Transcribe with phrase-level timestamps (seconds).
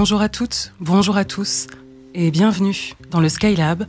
[0.00, 1.66] Bonjour à toutes, bonjour à tous
[2.14, 3.86] et bienvenue dans le Skylab,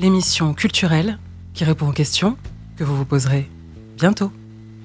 [0.00, 1.20] l'émission culturelle
[1.54, 2.36] qui répond aux questions
[2.76, 3.48] que vous vous poserez
[3.96, 4.32] bientôt.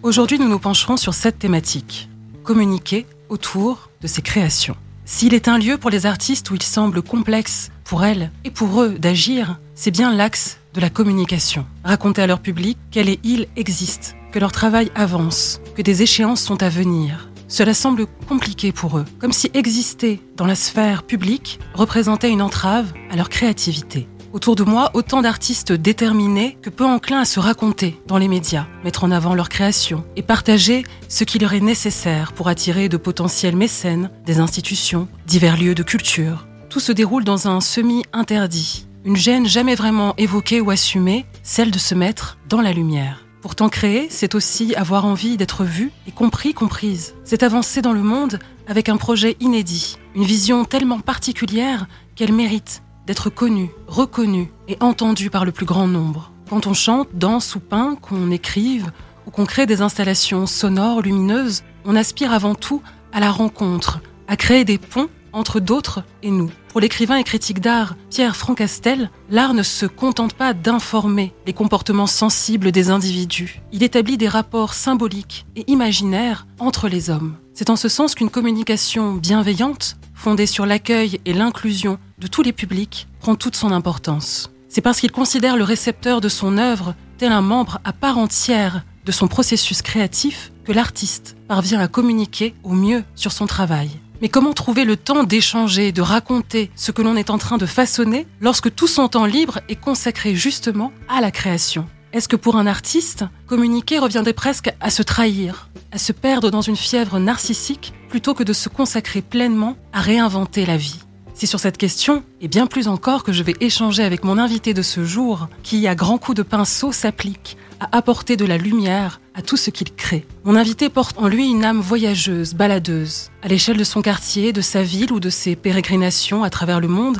[0.04, 2.10] Aujourd'hui, nous nous pencherons sur cette thématique
[2.44, 4.76] communiquer autour de ses créations.
[5.04, 8.80] S'il est un lieu pour les artistes où il semble complexe pour elles et pour
[8.80, 11.66] eux d'agir, c'est bien l'axe de la communication.
[11.84, 16.44] Raconter à leur public qu'elle et il existent, que leur travail avance, que des échéances
[16.44, 17.30] sont à venir.
[17.48, 22.92] Cela semble compliqué pour eux, comme si exister dans la sphère publique représentait une entrave
[23.10, 24.08] à leur créativité.
[24.34, 28.68] Autour de moi, autant d'artistes déterminés que peu enclins à se raconter dans les médias,
[28.84, 32.98] mettre en avant leur création et partager ce qui leur est nécessaire pour attirer de
[32.98, 36.45] potentiels mécènes, des institutions, divers lieux de culture.
[36.70, 41.80] Tout se déroule dans un semi-interdit, une gêne jamais vraiment évoquée ou assumée, celle de
[41.80, 43.27] se mettre dans la lumière.
[43.42, 47.14] Pourtant créer, c'est aussi avoir envie d'être vu et compris, comprise.
[47.24, 52.82] C'est avancer dans le monde avec un projet inédit, une vision tellement particulière qu'elle mérite
[53.06, 56.32] d'être connue, reconnue et entendue par le plus grand nombre.
[56.50, 58.92] Quand on chante, danse ou peint, qu'on écrive
[59.26, 62.82] ou qu'on crée des installations sonores, lumineuses, on aspire avant tout
[63.14, 66.50] à la rencontre, à créer des ponts entre d'autres et nous.
[66.78, 72.06] Pour l'écrivain et critique d'art Pierre Francastel, l'art ne se contente pas d'informer les comportements
[72.06, 73.64] sensibles des individus.
[73.72, 77.36] Il établit des rapports symboliques et imaginaires entre les hommes.
[77.56, 82.53] C'est en ce sens qu'une communication bienveillante, fondée sur l'accueil et l'inclusion de tous les
[82.53, 84.52] publics, prend toute son importance.
[84.69, 88.84] C'est parce qu'il considère le récepteur de son œuvre tel un membre à part entière
[89.03, 93.90] de son processus créatif que l'artiste parvient à communiquer au mieux sur son travail.
[94.22, 97.67] Mais comment trouver le temps d'échanger, de raconter ce que l'on est en train de
[97.67, 101.88] façonner lorsque tout son temps libre est consacré justement à la création?
[102.13, 106.61] Est-ce que pour un artiste, communiquer reviendrait presque à se trahir, à se perdre dans
[106.61, 110.99] une fièvre narcissique plutôt que de se consacrer pleinement à réinventer la vie?
[111.35, 114.73] C'est sur cette question, et bien plus encore, que je vais échanger avec mon invité
[114.73, 119.22] de ce jour, qui, à grands coups de pinceau, s'applique à apporter de la lumière
[119.36, 120.26] à tout ce qu'il crée.
[120.44, 123.30] Mon invité porte en lui une âme voyageuse, baladeuse.
[123.42, 126.88] À l'échelle de son quartier, de sa ville ou de ses pérégrinations à travers le
[126.88, 127.18] monde,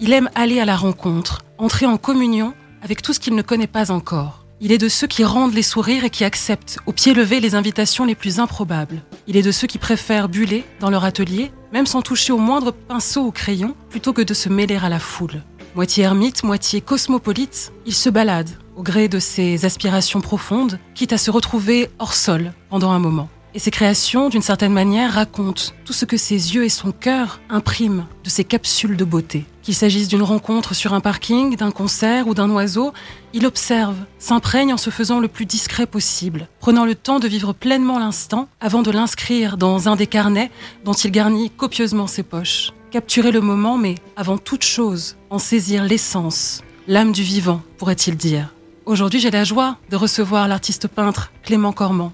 [0.00, 3.66] il aime aller à la rencontre, entrer en communion avec tout ce qu'il ne connaît
[3.66, 4.46] pas encore.
[4.62, 7.54] Il est de ceux qui rendent les sourires et qui acceptent au pied levé les
[7.54, 9.02] invitations les plus improbables.
[9.26, 12.70] Il est de ceux qui préfèrent buller dans leur atelier, même sans toucher au moindre
[12.70, 15.42] pinceau ou crayon, plutôt que de se mêler à la foule.
[15.76, 21.18] Moitié ermite, moitié cosmopolite, il se balade au gré de ses aspirations profondes, quitte à
[21.18, 23.28] se retrouver hors sol pendant un moment.
[23.54, 27.40] Et ses créations, d'une certaine manière, racontent tout ce que ses yeux et son cœur
[27.48, 29.44] impriment de ces capsules de beauté.
[29.62, 32.92] Qu'il s'agisse d'une rencontre sur un parking, d'un concert ou d'un oiseau,
[33.32, 37.52] il observe, s'imprègne en se faisant le plus discret possible, prenant le temps de vivre
[37.52, 40.50] pleinement l'instant avant de l'inscrire dans un des carnets
[40.84, 42.72] dont il garnit copieusement ses poches.
[42.90, 48.52] Capturer le moment, mais avant toute chose, en saisir l'essence, l'âme du vivant, pourrait-il dire.
[48.84, 52.12] Aujourd'hui, j'ai la joie de recevoir l'artiste peintre Clément Cormand.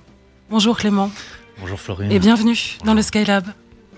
[0.50, 1.10] Bonjour Clément.
[1.60, 2.12] Bonjour Florine.
[2.12, 3.46] Et bienvenue dans le Skylab.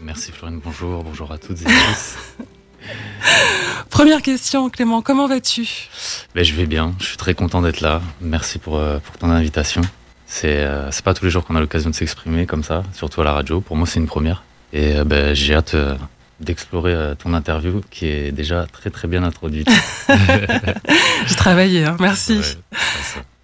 [0.01, 2.17] Merci Florine, bonjour, bonjour à toutes et à tous.
[3.91, 5.89] Première question Clément, comment vas-tu?
[6.37, 8.01] Ben, Je vais bien, je suis très content d'être là.
[8.21, 9.83] Merci pour, euh, pour ton invitation.
[10.27, 13.25] C'est euh, pas tous les jours qu'on a l'occasion de s'exprimer comme ça, surtout à
[13.25, 13.61] la radio.
[13.61, 14.45] Pour moi, c'est une première.
[14.73, 15.75] Et euh, ben, j'ai hâte
[16.41, 19.69] d'explorer ton interview qui est déjà très très bien introduite.
[21.27, 21.97] j'ai travaillé, hein.
[22.01, 22.41] merci.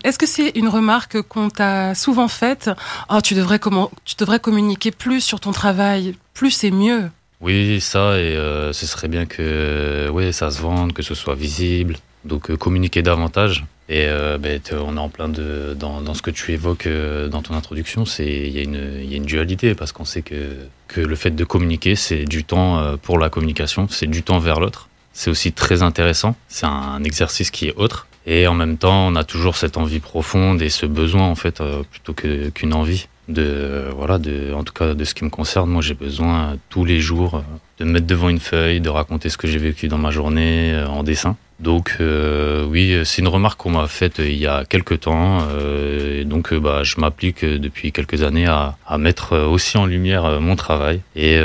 [0.04, 2.70] Est-ce que c'est une remarque qu'on t'a souvent faite?
[3.08, 7.10] Oh, tu, devrais comment, tu devrais communiquer plus sur ton travail, plus c'est mieux
[7.40, 11.34] Oui, ça, et euh, ce serait bien que ouais, ça se vende, que ce soit
[11.34, 13.64] visible, donc euh, communiquer davantage.
[13.88, 16.88] Et euh, ben, on est en plein de, dans, ce que tu évoques
[17.30, 20.56] dans ton introduction, il y, y, a une dualité, parce qu'on sait que,
[20.88, 24.60] que le fait de communiquer, c'est du temps pour la communication, c'est du temps vers
[24.60, 24.88] l'autre.
[25.12, 28.08] C'est aussi très intéressant, c'est un exercice qui est autre.
[28.26, 31.60] Et en même temps, on a toujours cette envie profonde et ce besoin, en fait,
[31.60, 35.70] euh, plutôt qu'une envie de, voilà, de, en tout cas, de ce qui me concerne.
[35.70, 37.40] Moi, j'ai besoin tous les jours euh,
[37.78, 40.72] de me mettre devant une feuille, de raconter ce que j'ai vécu dans ma journée
[40.72, 41.36] euh, en dessin.
[41.60, 45.38] Donc euh, oui, c'est une remarque qu'on m'a faite il y a quelques temps.
[45.50, 50.56] Euh, donc bah, je m'applique depuis quelques années à, à, mettre aussi en lumière mon
[50.56, 51.00] travail.
[51.16, 51.38] Et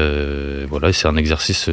[0.67, 1.69] voilà, c'est un exercice,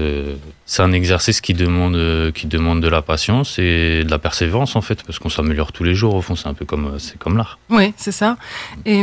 [0.66, 4.82] c'est un exercice qui demande, qui demande de la patience et de la persévérance en
[4.82, 6.14] fait, parce qu'on s'améliore tous les jours.
[6.14, 7.58] Au fond, c'est un peu comme, c'est comme l'art.
[7.70, 8.36] Oui, c'est ça.
[8.84, 9.02] Et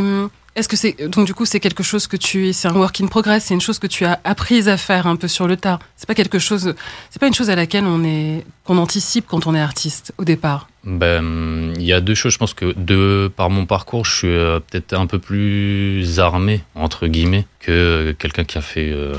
[0.56, 3.08] est-ce que c'est donc du coup c'est quelque chose que tu c'est un work in
[3.08, 5.80] progress, c'est une chose que tu as apprise à faire un peu sur le tas.
[5.96, 6.74] C'est pas quelque chose,
[7.10, 10.24] c'est pas une chose à laquelle on est qu'on anticipe quand on est artiste au
[10.24, 12.34] départ ben, il y a deux choses.
[12.34, 16.60] Je pense que de par mon parcours, je suis euh, peut-être un peu plus armé
[16.74, 19.14] entre guillemets que quelqu'un qui a fait euh,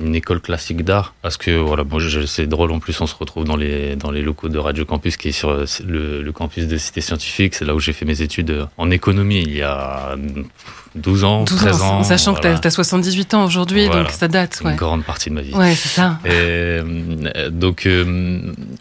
[0.00, 1.14] une école classique d'art.
[1.20, 4.22] Parce que voilà, bon, c'est drôle en plus, on se retrouve dans les dans les
[4.22, 5.52] locaux de Radio Campus, qui est sur
[5.84, 7.54] le, le campus de Cité Scientifique.
[7.56, 10.16] C'est là où j'ai fait mes études en économie il y a
[10.94, 12.02] 12 ans, 12 13 ans.
[12.02, 14.60] Sachant que tu as, 78 ans aujourd'hui, donc ça date.
[14.64, 14.72] Ouais.
[14.72, 15.54] Une grande partie de ma vie.
[15.54, 16.18] Ouais, c'est ça.
[16.24, 17.88] Et, euh, donc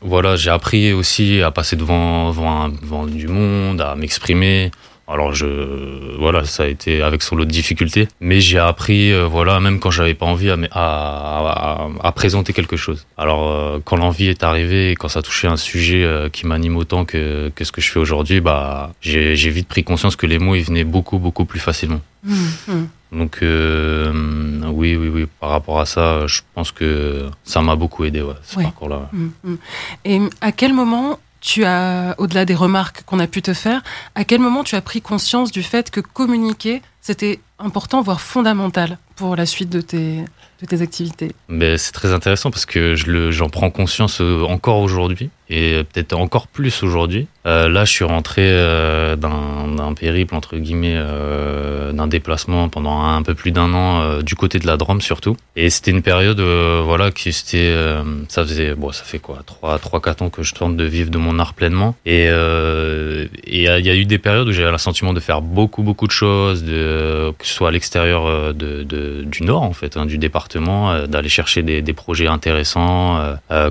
[0.01, 4.71] voilà, j'ai appris aussi à passer devant devant, du monde, à m'exprimer.
[5.11, 5.45] Alors je
[6.17, 9.79] voilà, ça a été avec son lot de difficultés, mais j'ai appris euh, voilà, même
[9.79, 13.05] quand j'avais pas envie à, à, à, présenter quelque chose.
[13.17, 17.03] Alors euh, quand l'envie est arrivée, quand ça touchait un sujet euh, qui m'anime autant
[17.03, 20.55] que, que ce que je fais aujourd'hui, bah j'ai vite pris conscience que les mots
[20.55, 22.01] ils venaient beaucoup beaucoup plus facilement.
[22.23, 22.35] Mmh,
[22.67, 22.73] mmh.
[23.19, 28.21] Donc oui, oui, oui, par rapport à ça, je pense que ça m'a beaucoup aidé,
[28.21, 29.09] ouais, ce parcours-là.
[29.11, 29.55] Mmh,
[30.05, 33.81] Et à quel moment tu as, au-delà des remarques qu'on a pu te faire,
[34.15, 38.97] à quel moment tu as pris conscience du fait que communiquer, c'était important, voire fondamental
[39.15, 40.23] pour la suite de tes,
[40.61, 41.31] de tes activités?
[41.49, 46.48] Mais C'est très intéressant parce que j'en prends conscience euh, encore aujourd'hui et peut-être encore
[46.48, 47.27] plus aujourd'hui.
[47.45, 53.21] Euh, là, je suis rentré euh, d'un périple, entre guillemets, euh, d'un déplacement pendant un,
[53.24, 55.36] peu plus d'un an du côté de la Drôme surtout.
[55.56, 57.75] Et c'était une période, voilà, qui c'était,
[58.30, 61.09] ça faisait, bon, ça fait quoi, 3 trois, quatre ans que je tente de vivre
[61.09, 61.95] de mon art pleinement.
[62.06, 66.07] Et il y a eu des périodes où j'avais le sentiment de faire beaucoup, beaucoup
[66.07, 71.06] de choses, de, que ce soit à l'extérieur du Nord, en fait, hein, du département,
[71.07, 73.19] d'aller chercher des, des, projets intéressants,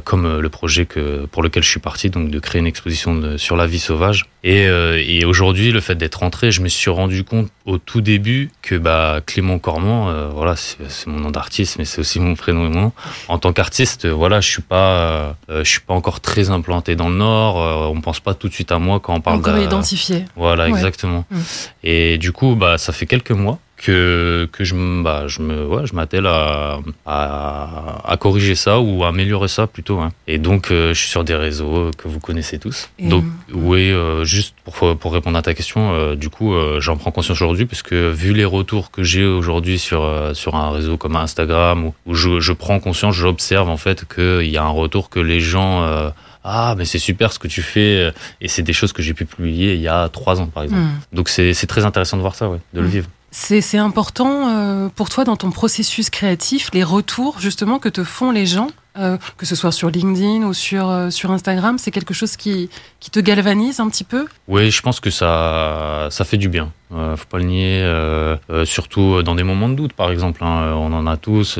[0.04, 3.14] comme le projet que, pour lequel je je suis parti, donc de créer une exposition
[3.14, 4.26] de, sur la vie sauvage.
[4.42, 8.00] Et, euh, et aujourd'hui, le fait d'être rentré, je me suis rendu compte au tout
[8.00, 12.34] début que bah, Clément Cormand, euh, voilà, c'est mon nom d'artiste, mais c'est aussi mon
[12.34, 12.92] prénom et mon nom.
[13.28, 17.08] En tant qu'artiste, voilà, je suis pas, euh, je suis pas encore très implanté dans
[17.08, 17.92] le Nord.
[17.94, 19.38] on pense pas tout de suite à moi quand on parle.
[19.38, 20.24] Encore identifié.
[20.34, 21.24] Voilà, exactement.
[21.30, 21.38] Mm.
[21.84, 25.86] Et du coup, bah, ça fait quelques mois que, que je, bah, je me, ouais,
[25.86, 30.00] je m'attelle à, à, à, corriger ça ou à améliorer ça plutôt.
[30.00, 30.10] Hein.
[30.26, 32.90] Et donc, euh, je suis sur des réseaux que vous connaissez tous.
[32.98, 37.10] donc, oui, euh, juste pour, pour répondre à ta question, euh, du coup, j'en prends
[37.10, 41.16] conscience aujourd'hui parce que vu les retours que j'ai aujourd'hui sur, sur un réseau comme
[41.16, 45.08] Instagram où, où je, je, prends conscience, j'observe en fait qu'il y a un retour
[45.08, 46.12] que les gens
[46.42, 49.26] ah mais c'est super ce que tu fais et c'est des choses que j'ai pu
[49.26, 50.82] publier il y a trois ans par exemple.
[50.82, 51.00] Hmm.
[51.12, 52.90] Donc c'est très intéressant de voir ça, ouais, de le hmm.
[52.90, 53.08] vivre.
[53.30, 58.30] C'est important euh, pour toi dans ton processus créatif, les retours justement que te font
[58.32, 58.68] les gens
[58.98, 62.68] euh, que ce soit sur LinkedIn ou sur, euh, sur Instagram, c'est quelque chose qui,
[62.98, 64.26] qui te galvanise un petit peu?
[64.48, 66.72] Oui, je pense que ça, ça fait du bien.
[66.92, 70.42] Euh, faut pas le nier, euh, surtout dans des moments de doute, par exemple.
[70.42, 71.58] Hein, on en a tous.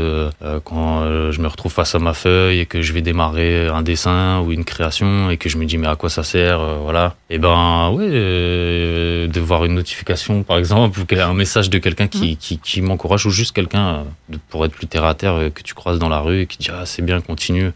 [0.64, 4.40] quand je me retrouve face à ma feuille et que je vais démarrer un dessin
[4.40, 7.14] ou une création et que je me dis mais à quoi ça sert, voilà.
[7.28, 12.08] Et eh ben oui, de voir une notification, par exemple, ou un message de quelqu'un
[12.08, 14.04] qui, qui, qui m'encourage ou juste quelqu'un
[14.48, 16.70] pour être plus terre à terre que tu croises dans la rue et qui dit
[16.72, 17.72] ah c'est bien continue.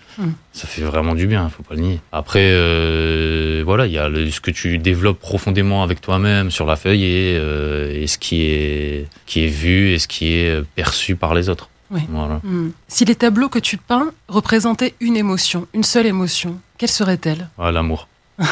[0.54, 2.00] Ça fait vraiment du bien, faut pas le nier.
[2.12, 6.76] Après, euh, voilà, il y a ce que tu développes profondément avec toi-même sur la
[6.76, 11.34] feuille et, euh, ce qui est, qui est vu et ce qui est perçu par
[11.34, 11.68] les autres.
[11.90, 12.70] Hmm.
[12.88, 17.48] Si les tableaux que tu peins représentaient une émotion, une seule émotion, quelle serait-elle?
[17.58, 18.08] Ah, L'amour.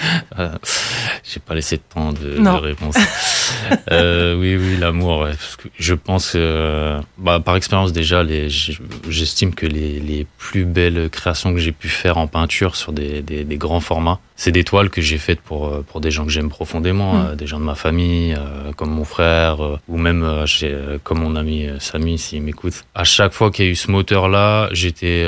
[1.24, 2.96] J'ai pas laissé de temps de, de réponse.
[3.92, 5.26] euh, oui, oui, l'amour.
[5.78, 8.24] Je pense, euh, bah, par expérience déjà,
[9.08, 13.22] j'estime que les, les, plus belles créations que j'ai pu faire en peinture sur des,
[13.22, 16.24] des, des grands formats, c'est des toiles que j'ai faites pour, euh, pour des gens
[16.24, 17.26] que j'aime profondément, mm.
[17.26, 18.36] euh, des gens de ma famille,
[18.76, 19.58] comme mon frère,
[19.88, 20.44] ou même
[21.04, 22.84] comme mon ami Samy, s'il m'écoute.
[22.94, 25.26] À chaque fois qu'il y a eu ce moteur-là, j'étais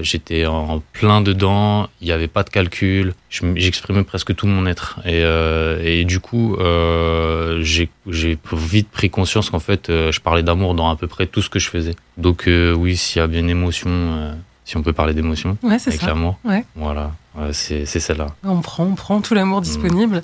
[0.00, 4.98] j'étais en plein dedans, il n'y avait pas de calcul, j'exprimais presque tout mon être.
[5.04, 6.56] Et, et du coup,
[7.60, 7.88] j'ai
[8.52, 11.58] vite pris conscience qu'en fait, je parlais d'amour dans à peu près tout ce que
[11.58, 11.94] je faisais.
[12.16, 16.02] Donc oui, s'il y a bien une émotion, si on peut parler d'émotion, ouais, avec
[16.02, 16.38] l'amour,
[16.74, 17.12] voilà
[17.52, 18.28] c'est celle-là.
[18.44, 20.22] On prend, on prend tout l'amour disponible.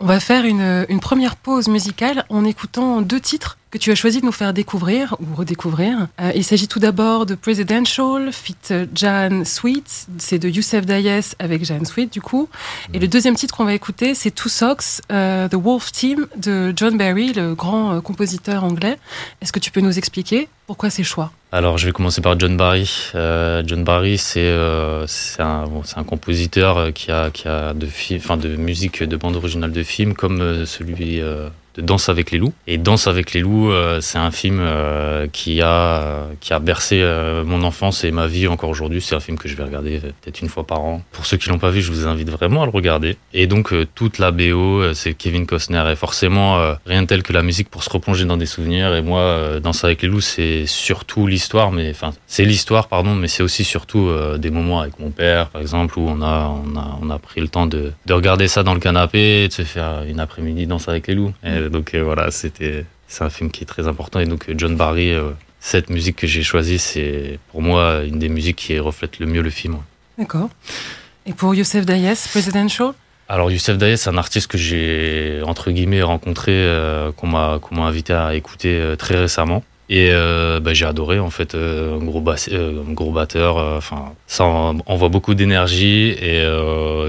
[0.00, 3.96] On va faire une, une, première pause musicale en écoutant deux titres que tu as
[3.96, 6.06] choisi de nous faire découvrir ou redécouvrir.
[6.20, 8.54] Euh, il s'agit tout d'abord de Presidential, fit
[8.94, 12.48] Jan Sweet, c'est de Youssef Dayes avec Jan Sweet du coup.
[12.92, 16.72] Et le deuxième titre qu'on va écouter, c'est Two Socks, uh, The Wolf Team de
[16.76, 18.96] John Barry, le grand euh, compositeur anglais.
[19.42, 21.32] Est-ce que tu peux nous expliquer pourquoi ces choix?
[21.50, 23.10] Alors je vais commencer par John Barry.
[23.16, 24.52] Euh, John Barry, c'est
[25.40, 26.43] un, bon, un compositeur
[26.94, 27.86] qui a, qui a de,
[28.36, 31.20] de musique, de bande originale de film, comme celui
[31.74, 32.52] de Danse avec les loups.
[32.66, 34.62] Et Danse avec les loups, c'est un film
[35.32, 37.02] qui a qui a bercé
[37.44, 39.00] mon enfance et ma vie encore aujourd'hui.
[39.00, 41.02] C'est un film que je vais regarder peut-être une fois par an.
[41.12, 43.16] Pour ceux qui l'ont pas vu, je vous invite vraiment à le regarder.
[43.32, 47.42] Et donc toute la BO, c'est Kevin Costner et forcément rien de tel que la
[47.42, 48.94] musique pour se replonger dans des souvenirs.
[48.94, 53.28] Et moi, Danse avec les loups, c'est surtout l'histoire, mais enfin c'est l'histoire pardon, mais
[53.28, 56.98] c'est aussi surtout des moments avec mon père, par exemple, où on a on a
[57.02, 60.04] on a pris le temps de, de regarder ça dans le canapé, de se faire
[60.08, 61.32] une après-midi danse avec les loups.
[61.44, 61.63] Et.
[61.68, 64.20] Donc euh, voilà, c'était c'est un film qui est très important.
[64.20, 65.30] Et donc John Barry, euh,
[65.60, 69.42] cette musique que j'ai choisie, c'est pour moi une des musiques qui reflète le mieux
[69.42, 69.76] le film.
[70.18, 70.48] D'accord.
[71.26, 72.92] Et pour Youssef Dayes, Presidential?
[73.28, 77.76] Alors Youssef Dayes, c'est un artiste que j'ai entre guillemets rencontré, euh, qu'on m'a qu'on
[77.76, 79.62] m'a invité à écouter très récemment.
[79.90, 83.56] Et euh, bah, j'ai adoré en fait euh, un gros euh, gros batteur.
[83.56, 86.44] Enfin, ça envoie beaucoup d'énergie et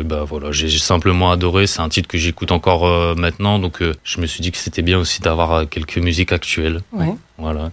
[0.03, 1.67] bah voilà, j'ai simplement adoré.
[1.67, 4.99] C'est un titre que j'écoute encore maintenant, donc je me suis dit que c'était bien
[4.99, 6.81] aussi d'avoir quelques musiques actuelles.
[6.91, 7.13] Ouais.
[7.37, 7.71] Voilà.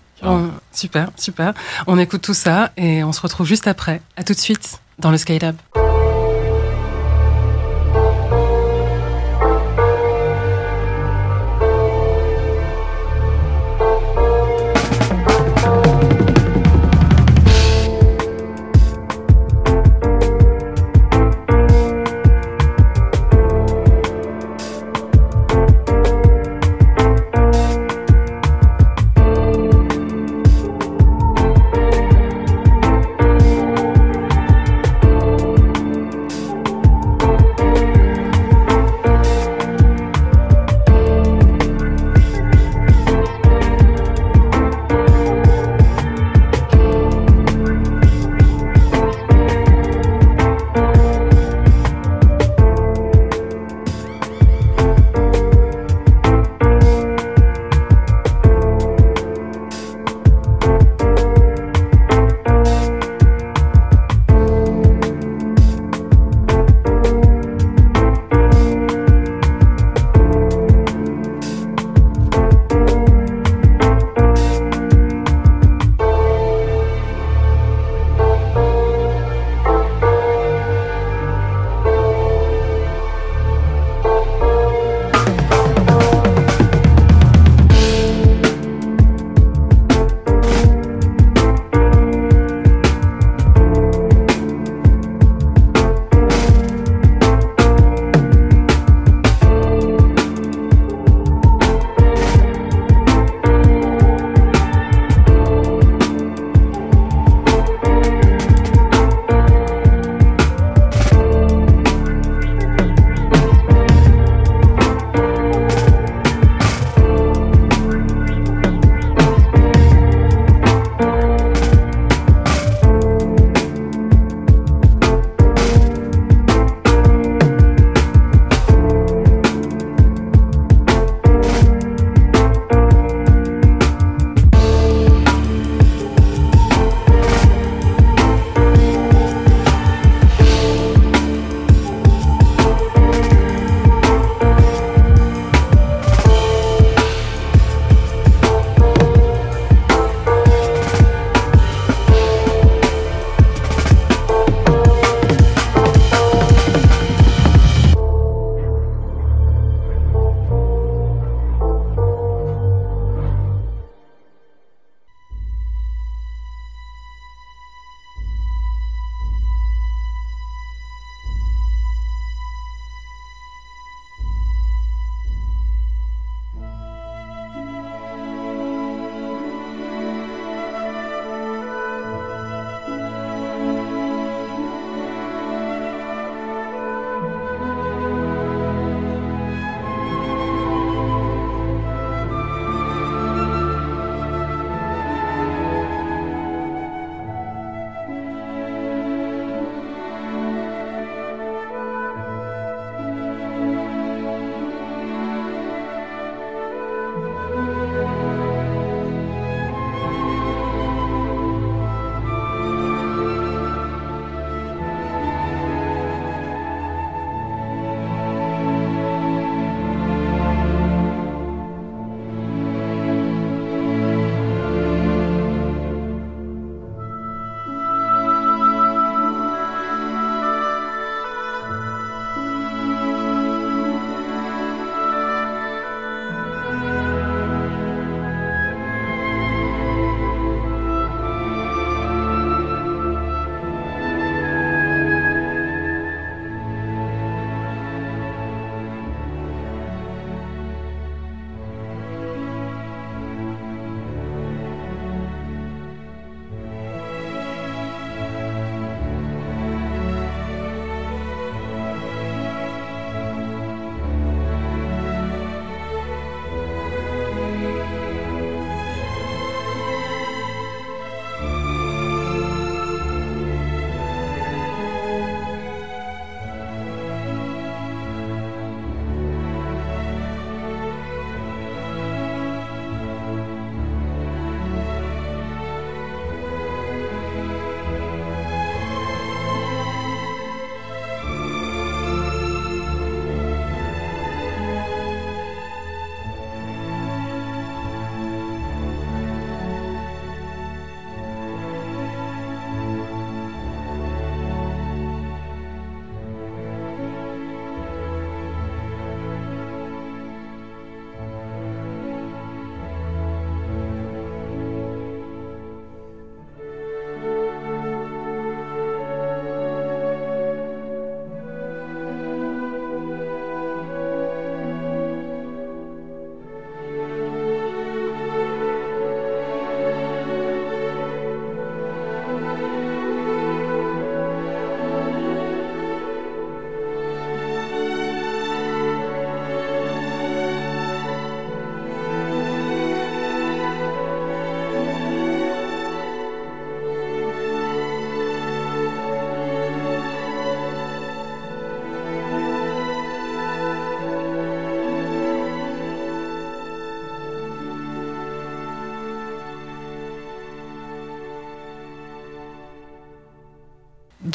[0.73, 1.55] super, super.
[1.87, 4.01] On écoute tout ça et on se retrouve juste après.
[4.17, 5.57] À tout de suite dans le Skylab.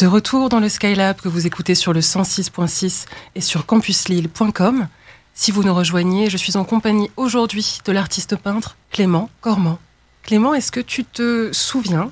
[0.08, 4.88] Retour dans le Skylab que vous écoutez sur le 106.6 et sur campuslille.com.
[5.34, 9.80] Si vous nous rejoignez, je suis en compagnie aujourd'hui de l'artiste peintre Clément Cormand.
[10.24, 12.10] Clément, est-ce que tu te souviens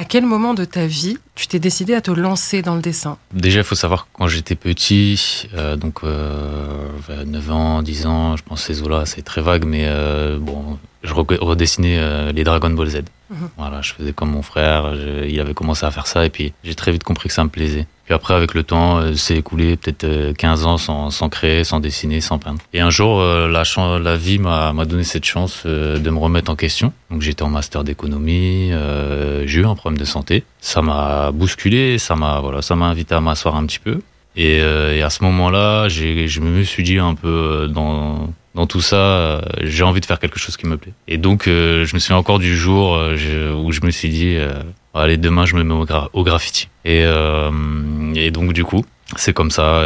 [0.00, 3.18] à quel moment de ta vie tu t'es décidé à te lancer dans le dessin?
[3.34, 6.88] Déjà, il faut savoir que quand j'étais petit, euh, donc euh,
[7.26, 11.12] 9 ans, 10 ans, je pense ces eaux-là, c'est très vague, mais euh, bon, je
[11.12, 13.02] redessinais euh, les Dragon Ball Z.
[13.28, 13.50] Mhm.
[13.58, 14.94] Voilà, je faisais comme mon frère,
[15.28, 17.50] il avait commencé à faire ça, et puis j'ai très vite compris que ça me
[17.50, 17.86] plaisait.
[18.10, 22.20] Puis après, avec le temps, euh, c'est écoulé peut-être 15 ans sans, créer, sans dessiner,
[22.20, 22.58] sans peindre.
[22.72, 23.62] Et un jour, la,
[24.00, 26.92] la vie m'a donné cette chance de me remettre en question.
[27.12, 28.72] Donc j'étais en master d'économie,
[29.44, 30.42] j'ai eu un problème de santé.
[30.60, 34.00] Ça m'a bousculé, ça m'a voilà, invité à m'asseoir un petit peu.
[34.34, 38.28] Et à ce moment-là, je me suis dit un peu dans
[38.60, 40.92] dans tout ça, euh, j'ai envie de faire quelque chose qui me plaît.
[41.08, 44.36] Et donc, euh, je me souviens encore du jour euh, où je me suis dit,
[44.92, 45.74] allez, demain, je me mets
[46.12, 46.68] au, graffiti.
[46.84, 47.06] Et,
[48.16, 48.84] et, donc, du coup,
[49.16, 49.82] c'est comme ça.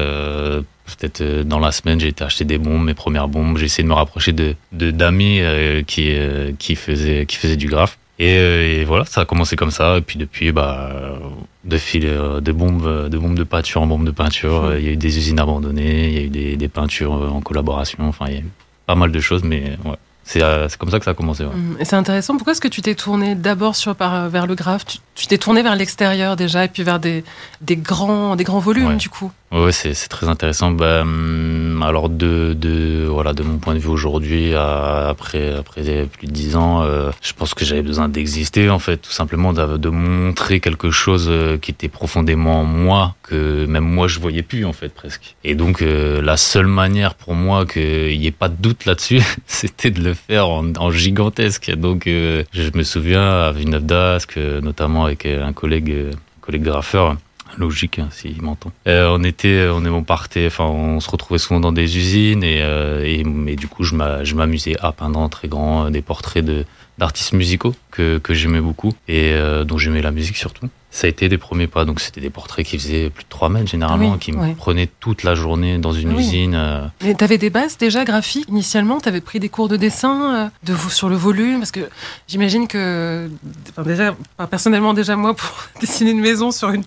[0.98, 3.56] Peut-être dans la semaine, j'ai été acheter des bombes, mes premières bombes.
[3.58, 5.40] J'ai essayé de me rapprocher de d'amis
[5.86, 6.16] qui
[6.58, 7.96] qui faisaient qui faisaient du graphe.
[8.18, 9.98] Et, et, voilà, ça a commencé comme ça.
[9.98, 11.18] Et puis depuis, bah,
[11.64, 14.62] de fil, de bombes, de bombes de peinture en bombes de peinture.
[14.62, 14.78] Mmh.
[14.78, 17.40] Il y a eu des usines abandonnées, il y a eu des, des peintures en
[17.40, 17.98] collaboration.
[18.00, 18.50] Enfin, il y a eu
[18.86, 19.96] pas mal de choses, mais ouais.
[20.36, 21.44] Euh, c'est comme ça que ça a commencé.
[21.44, 21.54] Ouais.
[21.54, 21.76] Mmh.
[21.80, 22.34] Et c'est intéressant.
[22.36, 24.84] Pourquoi est-ce que tu t'es tourné d'abord sur par, vers le graphe?
[25.14, 27.24] Tu t'es tourné vers l'extérieur déjà, et puis vers des,
[27.60, 29.30] des grands des grands volumes du coup?
[29.54, 30.72] Ouais, c'est très intéressant.
[30.72, 36.26] Bah, hum, alors de, de voilà de mon point de vue aujourd'hui, après après plus
[36.26, 39.76] de dix ans, euh, je pense que j'avais besoin d'exister en fait, tout simplement de,
[39.76, 44.42] de, montrer quelque chose euh, qui était profondément en moi que même moi je voyais
[44.42, 45.36] plus en fait presque.
[45.44, 49.92] Et donc la seule manière pour moi qu'il n'y ait pas de doute là-dessus, c'était
[49.92, 51.70] de le faire en, gigantesque.
[51.76, 55.94] Donc, euh, je me souviens à Villeneuve d'Ascq, notamment avec un collègue,
[56.40, 57.16] collègue graffeur,
[57.58, 58.72] logique hein, s'il m'entend.
[58.86, 62.42] Euh, on était, on, est, on partait, enfin, on se retrouvait souvent dans des usines
[62.42, 63.94] et, euh, et, du coup, je
[64.34, 66.64] m'amusais à peindre en très grand des portraits de
[66.98, 70.68] d'artistes musicaux que, que j'aimais beaucoup et euh, dont j'aimais la musique surtout.
[70.90, 73.48] Ça a été des premiers pas, donc c'était des portraits qui faisaient plus de 3
[73.48, 76.54] mètres généralement, qui me prenaient toute la journée dans une usine.
[76.54, 76.86] Euh.
[77.02, 79.00] Mais tu avais des bases déjà graphiques initialement?
[79.00, 81.58] Tu avais pris des cours de dessin euh, de, sur le volume?
[81.58, 81.88] Parce que
[82.28, 83.28] j'imagine que,
[83.70, 84.14] enfin déjà,
[84.48, 86.84] personnellement déjà moi, pour dessiner une maison sur une,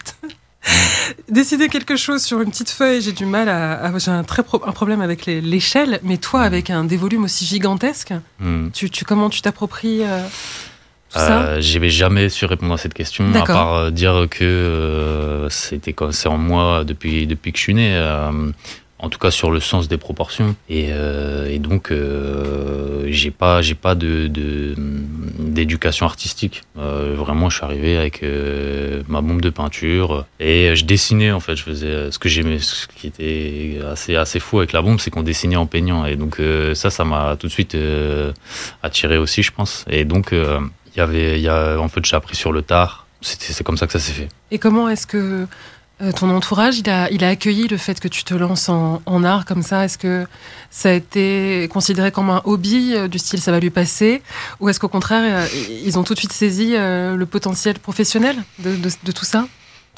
[1.29, 3.91] Décider quelque chose sur une petite feuille, j'ai du mal à.
[3.97, 8.13] j'ai un très un problème avec l'échelle, mais toi, avec un des volumes aussi gigantesques,
[8.39, 8.69] hmm.
[8.73, 10.21] tu, tu, comment tu t'appropries euh,
[11.09, 14.43] tout ça euh, J'ai jamais su répondre à cette question, à part euh, dire que
[14.43, 17.97] euh, c'était c'est en moi depuis depuis que je suis né
[18.99, 20.55] en tout cas sur le sens des proportions.
[20.69, 24.29] Et, euh, donc euh, j'ai pas j'ai pas de
[25.39, 26.63] d'éducation artistique.
[26.77, 31.39] Euh, vraiment je suis arrivé avec euh, ma bombe de peinture et je dessinais en
[31.39, 31.55] fait.
[31.55, 35.09] Je faisais ce que j'aimais ce qui était assez assez fou avec la bombe c'est
[35.09, 36.05] qu'on dessinait en peignant.
[36.05, 36.39] Et donc
[36.73, 37.75] ça ça m'a tout de suite
[38.83, 39.83] attiré aussi je pense.
[39.89, 43.05] Et donc il y avait y a en fait j'ai appris sur le tard.
[43.21, 44.29] C'est comme ça que ça s'est fait.
[44.51, 45.47] Et comment est-ce que
[46.01, 49.01] euh, ton entourage, il a, il a accueilli le fait que tu te lances en,
[49.05, 49.85] en art comme ça.
[49.85, 50.25] Est-ce que
[50.69, 54.21] ça a été considéré comme un hobby euh, du style ça va lui passer?
[54.59, 55.47] Ou est-ce qu'au contraire, euh,
[55.85, 59.47] ils ont tout de suite saisi le potentiel professionnel de, de, de tout ça?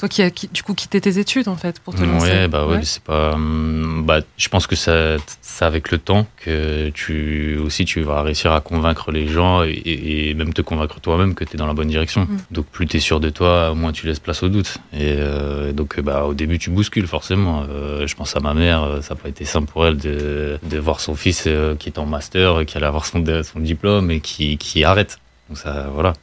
[0.00, 2.26] Toi qui as du coup quitté tes études en fait pour te lancer.
[2.26, 3.34] Ouais, bah ouais, c'est pas.
[3.34, 8.22] Hum, bah, je pense que ça, c'est avec le temps que tu aussi tu vas
[8.22, 11.74] réussir à convaincre les gens et, même te convaincre toi-même que tu es dans la
[11.74, 12.22] bonne direction.
[12.22, 12.38] Mm.
[12.50, 14.78] Donc plus tu es sûr de toi, moins tu laisses place au doute.
[14.94, 17.66] Et euh, donc bah au début tu bouscules forcément.
[17.68, 20.78] Euh, je pense à ma mère, ça n'a pas été simple pour elle de, de
[20.78, 24.20] voir son fils euh, qui est en master, qui allait avoir son, son diplôme et
[24.20, 25.18] qui, qui arrête.
[25.50, 26.14] Donc ça voilà.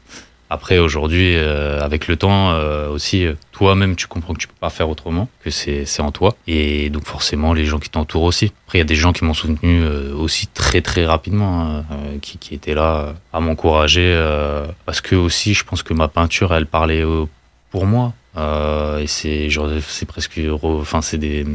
[0.49, 4.53] Après, aujourd'hui, euh, avec le temps euh, aussi, euh, toi-même, tu comprends que tu peux
[4.59, 6.35] pas faire autrement, que c'est en toi.
[6.47, 8.53] Et donc, forcément, les gens qui t'entourent aussi.
[8.65, 11.85] Après, il y a des gens qui m'ont soutenu aussi très, très rapidement, hein,
[12.21, 14.15] qui, qui, étaient là à m'encourager.
[14.85, 17.03] parce que aussi, je pense que ma peinture, elle parlait
[17.71, 18.13] pour moi.
[18.37, 19.49] et c'est
[20.07, 20.39] presque.
[20.63, 21.45] Enfin, c'est des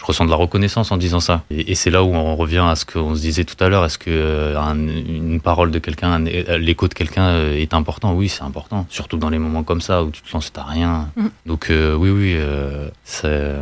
[0.00, 1.42] je ressens de la reconnaissance en disant ça.
[1.50, 3.84] Et, c'est là où on revient à ce qu'on se disait tout à l'heure.
[3.84, 8.14] Est-ce que euh, une parole de quelqu'un, l'écho de quelqu'un euh, est important?
[8.14, 8.86] Oui, c'est important.
[8.88, 11.10] Surtout dans les moments comme ça où tu te lances, t'as rien.
[11.16, 11.26] Mm.
[11.44, 12.38] Donc euh, oui, oui,
[13.04, 13.56] c'est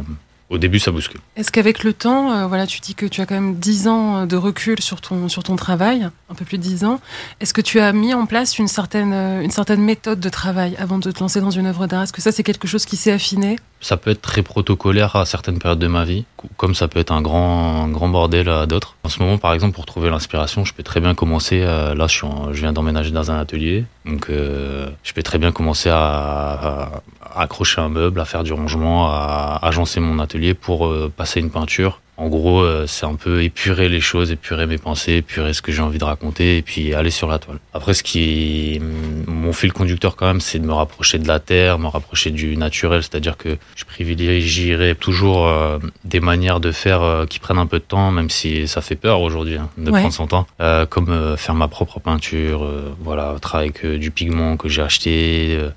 [0.50, 1.20] au début, ça bouscule.
[1.36, 4.26] Est-ce qu'avec le temps, euh, voilà, tu dis que tu as quand même 10 ans
[4.26, 7.00] de recul sur ton, sur ton travail, un peu plus de 10 ans.
[7.40, 10.76] Est-ce que tu as mis en place une certaine, euh, une certaine méthode de travail
[10.78, 12.02] avant de te lancer dans une œuvre d'art?
[12.02, 13.56] Est-ce que ça, c'est quelque chose qui s'est affiné?
[13.80, 16.24] Ça peut être très protocolaire à certaines périodes de ma vie,
[16.56, 18.96] comme ça peut être un grand, grand bordel à d'autres.
[19.04, 21.60] En ce moment, par exemple, pour trouver l'inspiration, je peux très bien commencer.
[21.62, 27.02] Euh, là, je, viens d'emménager dans un atelier, donc je peux très bien commencer à,
[27.38, 31.50] accrocher un meuble, à faire du rangement, à agencer mon atelier pour euh, passer une
[31.50, 32.00] peinture.
[32.18, 35.70] En gros, euh, c'est un peu épurer les choses, épurer mes pensées, épurer ce que
[35.70, 37.58] j'ai envie de raconter et puis aller sur la toile.
[37.72, 38.80] Après, ce qui
[39.28, 42.56] mon fil conducteur quand même, c'est de me rapprocher de la terre, me rapprocher du
[42.56, 47.78] naturel, c'est-à-dire que je privilégierai toujours euh, des manières de faire qui prennent un peu
[47.78, 50.46] de temps, même si ça fait peur aujourd'hui hein, de prendre son temps,
[50.90, 52.68] comme faire ma propre peinture,
[53.00, 55.70] voilà, travailler avec du pigment que j'ai acheté euh,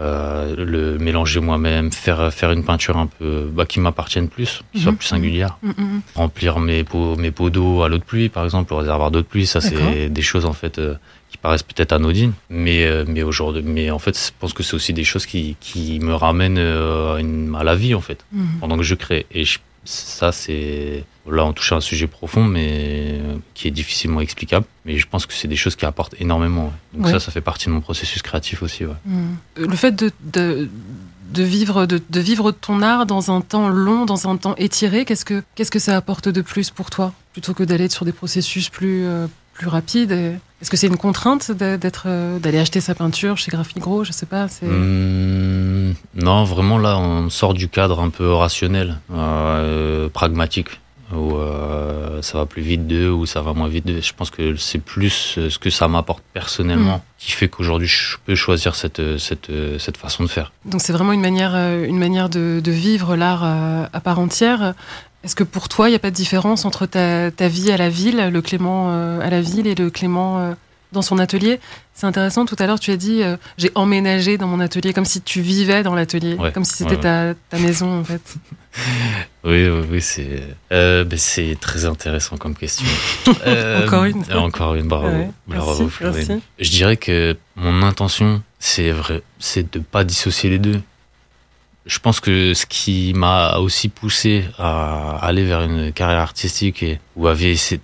[0.00, 4.92] le mélanger moi-même, faire faire une peinture un peu bah, qui m'appartienne plus, qui soit
[4.92, 4.98] mhm.
[4.98, 5.74] plus singulière, mhm.
[5.76, 6.00] Mhm.
[6.14, 9.20] remplir mes pots mes pots d'eau à l'eau de pluie par exemple, au réservoir d'eau
[9.20, 10.94] de pluie, ça c'est des choses en fait euh,
[11.28, 14.74] qui paraissent peut-être anodines, mais euh, mais aujourd'hui, mais en fait je pense que c'est
[14.74, 18.24] aussi des choses qui qui me ramènent à, la vie en fait
[18.60, 19.44] pendant que je crée et
[19.84, 23.20] ça c'est Là, on touche à un sujet profond, mais
[23.54, 24.66] qui est difficilement explicable.
[24.84, 26.72] Mais je pense que c'est des choses qui apportent énormément.
[26.94, 28.84] Donc ça, ça fait partie de mon processus créatif aussi.
[29.04, 29.36] Hmm.
[29.56, 34.36] Le fait de, de, vivre, de, vivre ton art dans un temps long, dans un
[34.36, 37.88] temps étiré, qu'est-ce que, qu'est-ce que ça apporte de plus pour toi Plutôt que d'aller
[37.88, 42.58] sur des processus plus, euh, plus rapides Est-ce que c'est une contrainte d'être, euh, d'aller
[42.58, 44.46] acheter sa peinture chez Graphite Gros Je sais pas.
[44.60, 50.68] Hmm, non, vraiment là, on sort du cadre un peu rationnel, euh, pragmatique
[51.12, 54.00] ou euh, ça va plus vite d'eux ou ça va moins vite d'eux.
[54.00, 57.02] Je pense que c'est plus ce que ça m'apporte personnellement mm.
[57.18, 60.52] qui fait qu'aujourd'hui je peux choisir cette, cette, cette façon de faire.
[60.66, 64.74] Donc c'est vraiment une manière, une manière de, de vivre l'art à part entière.
[65.24, 67.76] Est-ce que pour toi, il n'y a pas de différence entre ta, ta, vie à
[67.76, 70.54] la ville, le Clément à la ville et le Clément
[70.92, 71.60] dans son atelier?
[72.00, 75.04] C'est intéressant, tout à l'heure tu as dit euh, j'ai emménagé dans mon atelier, comme
[75.04, 78.22] si tu vivais dans l'atelier, comme si c'était ta, ta, maison en fait.
[79.44, 82.86] oui, oui, oui c'est euh, ben, c'est très intéressant comme question.
[83.46, 84.24] Euh, encore une.
[84.32, 85.32] Encore une, bravo.
[85.46, 88.92] bravo merci, Je dirais que mon intention, c'est
[89.70, 90.80] de pas dissocier les deux
[91.86, 96.98] je pense que ce qui m'a aussi poussé à aller vers une carrière artistique et
[97.16, 97.34] ou à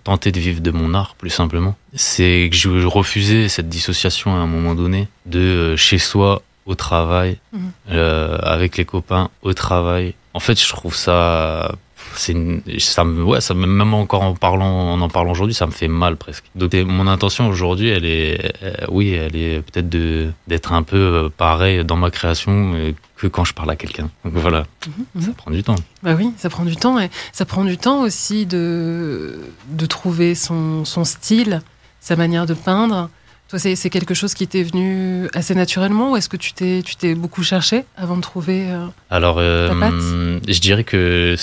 [0.04, 4.38] tenter de vivre de mon art plus simplement, c'est que je refusais cette dissociation à
[4.38, 7.70] un moment donné de euh, chez soi au travail, mhm.
[7.90, 10.14] euh, avec les copains au travail.
[10.34, 11.74] En fait, je trouve ça
[12.18, 12.34] c'est
[12.78, 15.88] ça me ouais ça même encore en parlant en en parlant aujourd'hui ça me fait
[15.88, 16.44] mal presque.
[16.54, 20.96] Donc mon intention aujourd'hui elle est euh, oui elle est peut-être de d'être un peu
[20.96, 24.10] euh, pareil dans ma création euh, que quand je parle à quelqu'un.
[24.24, 24.66] Donc voilà.
[25.14, 25.76] Mhm, ça prend du temps.
[26.02, 29.38] Bah oui ça prend du temps et ça prend du temps aussi de
[29.70, 31.62] de trouver son son style
[32.00, 33.10] sa manière de peindre.
[33.48, 36.96] Toi, c'est quelque chose qui t'est venu assez naturellement ou est-ce que tu t'es tu
[36.96, 38.66] t'es beaucoup cherché avant de trouver
[39.08, 41.36] Alors, je dirais que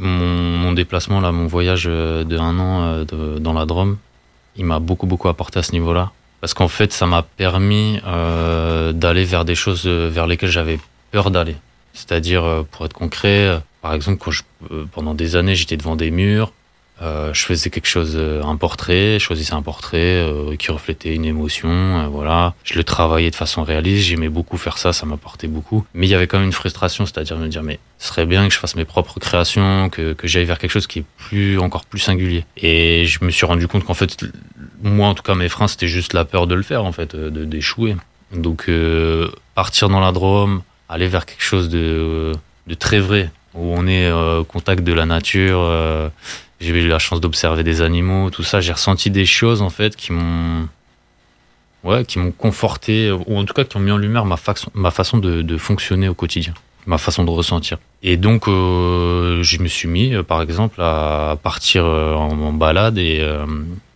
[0.00, 3.98] mon, déplacement, là, mon voyage euh, de un an euh, dans la Drôme,
[4.56, 6.10] il m'a beaucoup, beaucoup apporté à ce niveau-là.
[6.40, 10.78] Parce qu'en fait, ça m'a permis euh, d'aller vers des choses vers lesquelles j'avais
[11.10, 11.56] peur d'aller.
[11.92, 14.30] C'est-à-dire, pour être concret, par exemple, quand
[14.92, 16.52] pendant des années, j'étais devant des murs,
[17.02, 21.14] euh, je faisais quelque chose, euh, un portrait, je choisissais un portrait euh, qui reflétait
[21.14, 22.54] une émotion, voilà.
[22.62, 25.86] Je le travaillais de façon réaliste, j'aimais beaucoup faire ça, ça m'apportait beaucoup.
[25.94, 28.46] Mais il y avait quand même une frustration, c'est-à-dire me dire, mais ce serait bien
[28.46, 31.58] que je fasse mes propres créations, que, que j'aille vers quelque chose qui est plus,
[31.58, 32.44] encore plus singulier.
[32.58, 34.22] Et je me suis rendu compte qu'en fait,
[34.82, 37.16] moi en tout cas, mes freins, c'était juste la peur de le faire, en fait,
[37.16, 37.96] d'échouer.
[38.34, 38.70] Donc,
[39.54, 42.32] partir dans la Drôme, aller vers quelque chose de,
[42.66, 45.60] de très vrai, où on est au contact de la nature,
[46.60, 48.60] j'ai eu la chance d'observer des animaux, tout ça.
[48.60, 50.68] J'ai ressenti des choses en fait qui m'ont,
[51.84, 54.70] ouais, qui m'ont conforté, ou en tout cas qui ont mis en lumière ma, façon,
[54.74, 56.54] ma façon de, de fonctionner au quotidien,
[56.86, 57.78] ma façon de ressentir.
[58.02, 62.98] Et donc, euh, je me suis mis, euh, par exemple, à partir euh, en, balade
[62.98, 63.26] et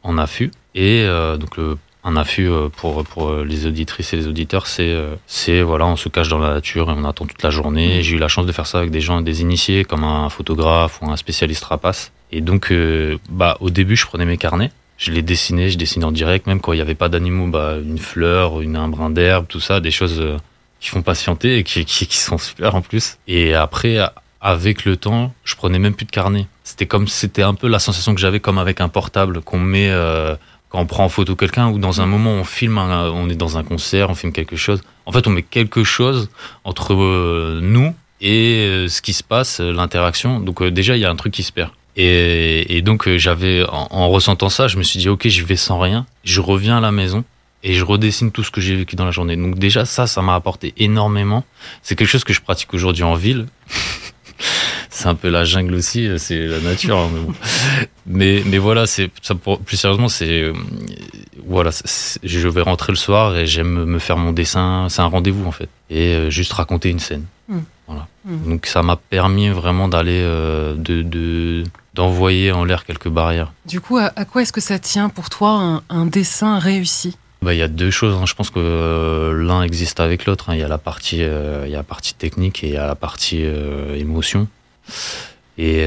[0.03, 0.51] en affût.
[0.75, 1.07] Et
[1.39, 1.59] donc,
[2.03, 4.97] un affût pour, pour les auditrices et les auditeurs, c'est,
[5.27, 8.03] c'est voilà, on se cache dans la nature et on attend toute la journée.
[8.03, 11.01] J'ai eu la chance de faire ça avec des gens, des initiés, comme un photographe
[11.03, 12.13] ou un spécialiste rapace.
[12.35, 16.05] Et donc, euh, bah, au début, je prenais mes carnets, je les dessinais, je dessinais
[16.05, 19.09] en direct, même quand il n'y avait pas d'animaux, bah, une fleur, une, un brin
[19.09, 20.37] d'herbe, tout ça, des choses euh,
[20.81, 23.19] qui font patienter et qui, qui, qui, sont super en plus.
[23.29, 23.99] Et après,
[24.41, 26.49] avec le temps, je prenais même plus de carnet.
[26.65, 29.91] C'était comme, c'était un peu la sensation que j'avais comme avec un portable qu'on met
[29.91, 30.35] euh,
[30.71, 33.59] quand on prend en photo quelqu'un ou dans un moment on filme, on est dans
[33.59, 34.81] un concert, on filme quelque chose.
[35.07, 36.31] En fait, on met quelque chose
[36.65, 36.95] entre
[37.61, 40.41] nous et ce qui se passe, l'interaction.
[40.41, 41.71] Donc déjà, il y a un truc qui se perd.
[41.97, 45.57] Et, et donc euh, j'avais, en, ressentant ça, je me suis dit ok, je vais
[45.57, 46.07] sans rien.
[46.25, 47.25] Je reviens à la maison
[47.63, 49.37] et je redessine tout ce que j'ai vécu dans la journée.
[49.37, 51.45] Donc déjà ça, ça m'a apporté énormément.
[51.83, 53.47] C'est quelque chose que je pratique aujourd'hui en ville.
[54.91, 56.99] c'est un peu la jungle aussi, c'est la nature.
[56.99, 57.11] Hein,
[58.07, 60.53] mais, mais, voilà, c'est ça pour, plus sérieusement, c'est
[61.47, 61.71] voilà,
[62.23, 64.89] je vais rentrer le soir et j'aime me faire mon dessin.
[64.89, 67.25] C'est un rendez-vous en fait, et juste raconter une scène.
[67.49, 67.59] Mmh.
[67.87, 68.09] Voilà.
[68.25, 68.51] Mmh.
[68.51, 73.53] Donc ça m'a permis vraiment d'aller de d'envoyer en l'air quelques barrières.
[73.67, 77.17] Du coup, à, quoi est-ce que ça tient pour toi un, dessin réussi?
[77.43, 78.17] Bah, il y a deux choses.
[78.17, 78.27] Hein.
[78.27, 80.51] Je pense que euh, l'un existe avec l'autre.
[80.51, 80.55] Hein.
[80.55, 82.77] Il y a la partie, euh, il y a la partie technique et il y
[82.77, 84.49] a la partie euh, émotion.
[85.57, 85.87] Et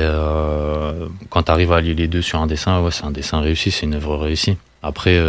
[1.30, 3.70] quand tu arrives à allier les deux sur un dessin, ouais, c'est un dessin réussi,
[3.70, 4.56] c'est une œuvre réussie.
[4.88, 5.21] Après,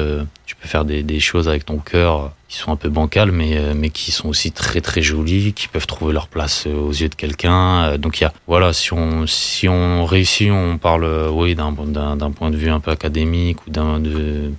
[0.46, 3.90] tu peux faire des, choses avec ton cœur qui sont un peu bancales, mais, mais
[3.90, 7.98] qui sont aussi très très jolies, qui peuvent trouver leur place aux yeux de quelqu'un.
[7.98, 12.50] Donc il y a, voilà, si on, si on réussit, on parle, oui, d'un point
[12.50, 14.52] de vue un peu académique ou d'un de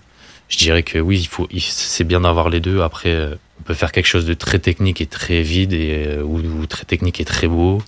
[0.50, 2.82] je dirais que oui, il faut, c'est bien d'avoir les deux.
[2.82, 6.24] Après, euh, on peut faire quelque chose de très technique et très vide, et, euh,
[6.24, 7.82] ou, très technique et très beau,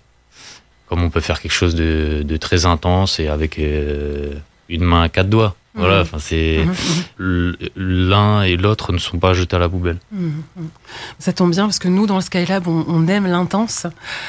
[0.88, 4.34] comme on peut faire quelque chose de, très intense et avec euh,
[4.70, 5.56] une main à quatre doigts.
[5.74, 6.02] Voilà, mhm.
[6.02, 6.66] enfin c'est
[7.18, 9.98] l'un et l'autre ne sont pas jetés à la poubelle.
[10.12, 10.44] Mhm.
[11.18, 13.88] Ça tombe bien parce que nous dans le Skylab on, aime l'intense.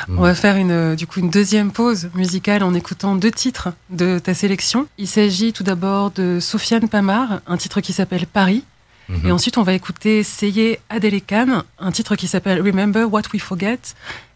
[0.08, 4.18] On va faire une du coup une deuxième pause musicale en écoutant deux titres de
[4.18, 4.86] ta sélection.
[4.98, 8.64] Il s'agit tout d'abord de Sofiane Pamar, un titre qui s'appelle Paris.
[9.24, 13.80] Et ensuite, on va écouter Seye Adelekan, un titre qui s'appelle Remember What We Forget.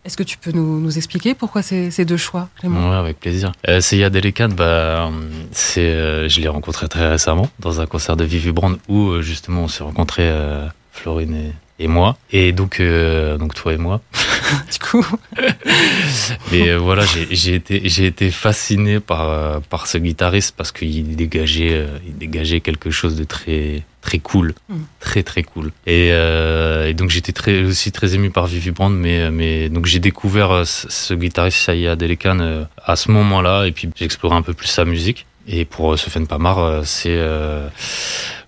[0.07, 3.51] Est-ce que tu peux nous, expliquer pourquoi ces, ces, deux choix Oui, avec plaisir.
[3.69, 4.17] Euh, Seyad
[4.55, 5.11] bah,
[5.51, 9.23] c'est, euh, je l'ai rencontré très récemment dans un concert de Vivi Brand où euh,
[9.23, 12.17] justement on s'est rencontrés, euh, Florine et, et moi.
[12.31, 14.01] Et donc, donc toi et moi.
[14.73, 15.05] du coup.
[16.53, 22.17] Mais voilà, j'ai été, j'ai été fasciné par, par ce guitariste parce qu'il dégageait, il
[22.17, 24.55] dégageait quelque chose de très, très cool.
[24.69, 24.75] Mm.
[25.01, 25.73] Très, très cool.
[25.87, 29.99] Et, et donc j'étais très, aussi très ému par Vivi Brand, mais, mais donc j'ai
[29.99, 34.69] découvert ce, guitariste Saya Delekan à ce moment-là et puis j'ai exploré un peu plus
[34.69, 35.27] sa musique.
[35.49, 37.19] Et pour Sofiane Pamar, c'est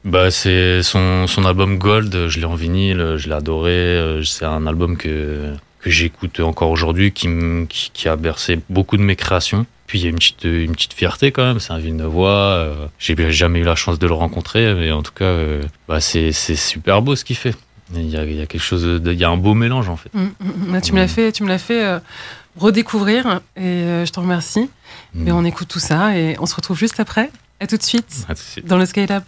[0.04, 3.72] bah, c'est son, son album Gold, je l'ai en vinyle, je l'ai adoré.
[3.72, 7.28] Euh, c'est un album que, que j'écoute encore aujourd'hui, qui,
[7.68, 9.66] qui, qui, a bercé beaucoup de mes créations.
[9.88, 12.31] Puis il y a une petite, une petite fierté quand même, c'est un Villeneuvois.
[12.31, 15.98] Euh, j'ai jamais eu la chance de le rencontrer, mais en tout cas, euh, bah,
[16.01, 17.57] c'est super beau ce qu'il fait.
[17.94, 19.88] Il y, a, il y a quelque chose, de, il y a un beau mélange
[19.88, 20.12] en fait.
[20.12, 20.81] Mmh, mmh, mmh.
[20.83, 22.01] tu me l'as fait, tu me l'as fait
[22.57, 24.68] redécouvrir et je te remercie.
[25.14, 27.31] Mais on écoute tout ça et on se retrouve juste après.
[27.61, 28.66] À tout de suite, à tout de suite.
[28.66, 29.24] dans le Skylab.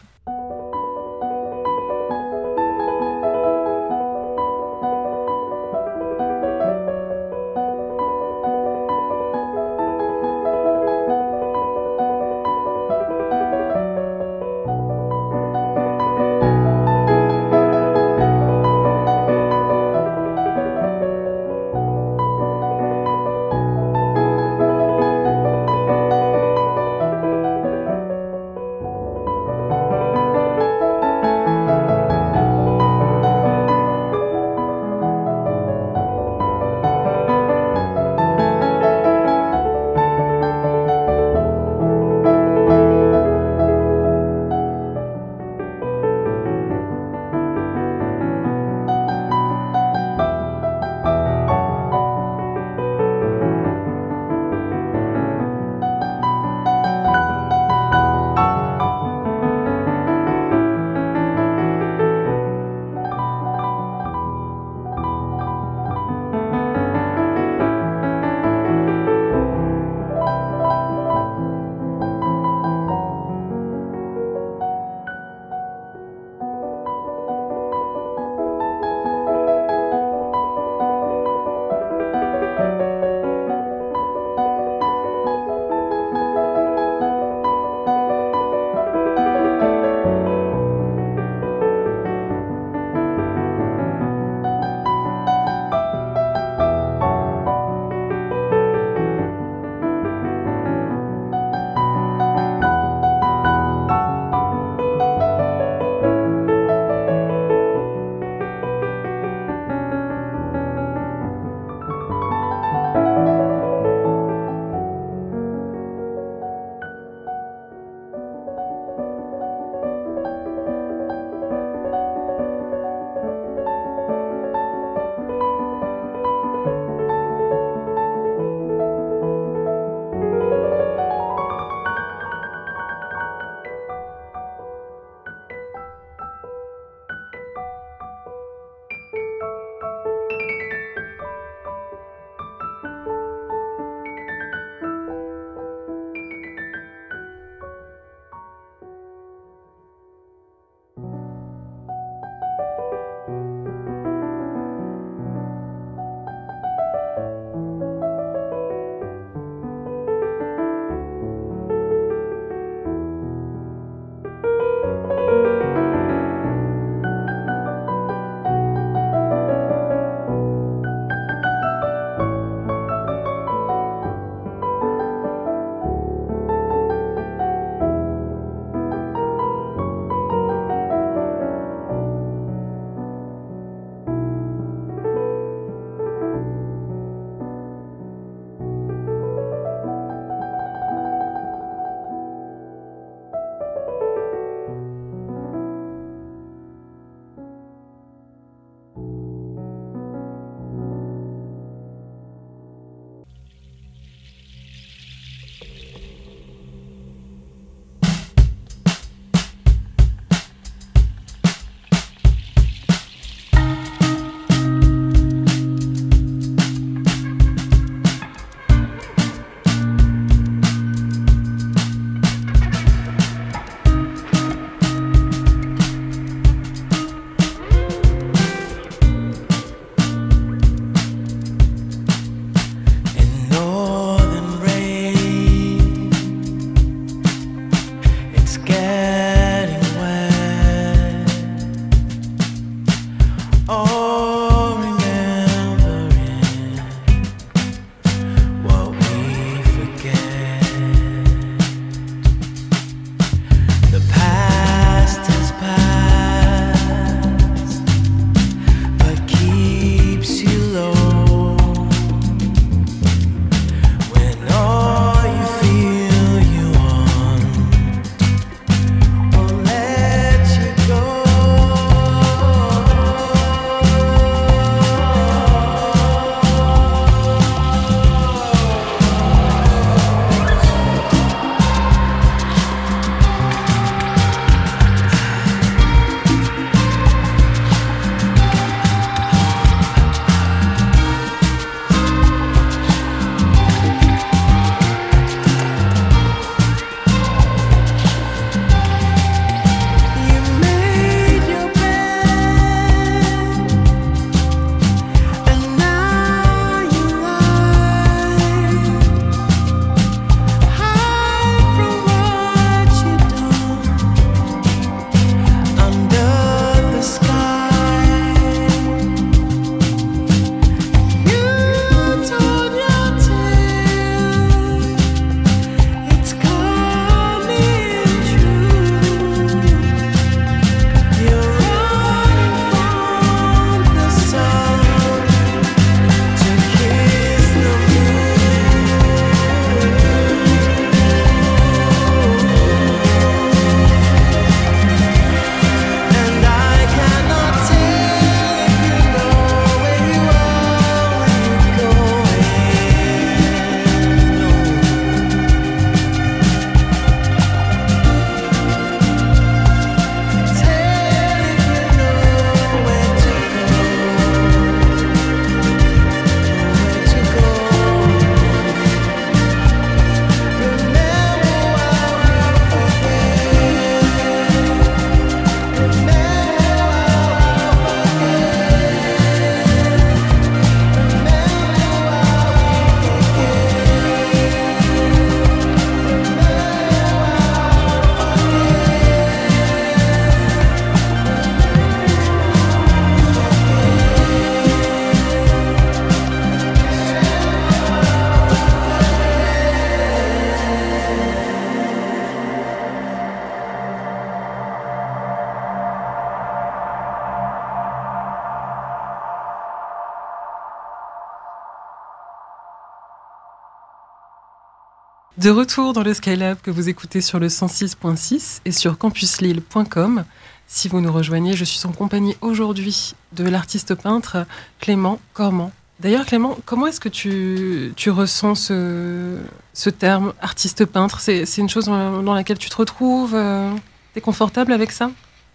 [415.41, 420.25] De retour dans le Skylab que vous écoutez sur le 106.6 et sur campuslille.com.
[420.67, 424.45] Si vous nous rejoignez, je suis en compagnie aujourd'hui de l'artiste peintre
[424.81, 425.73] Clément Cormand.
[425.99, 429.39] D'ailleurs, Clément, comment est-ce que tu, ressens ce,
[429.73, 431.21] ce terme artiste peintre?
[431.21, 433.73] C'est une chose dans, dans laquelle tu te retrouves euh,
[434.13, 435.11] T'es confortable avec ça?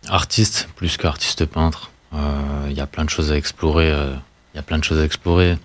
[0.08, 1.92] Artiste plus qu'artiste peintre.
[2.12, 3.90] Il euh, y a plein de choses à explorer.
[3.90, 4.16] Il euh,
[4.56, 5.60] y a plein de choses à explorer.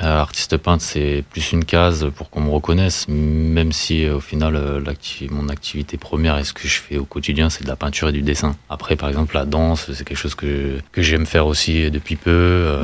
[0.00, 4.82] Euh, artiste peintre, c'est plus une case pour qu'on me reconnaisse, même si au final,
[5.30, 8.12] mon activité première et ce que je fais au quotidien, c'est de la peinture et
[8.12, 8.56] du dessin.
[8.70, 12.80] Après, par exemple, la danse, c'est quelque chose que, que j'aime faire aussi depuis peu.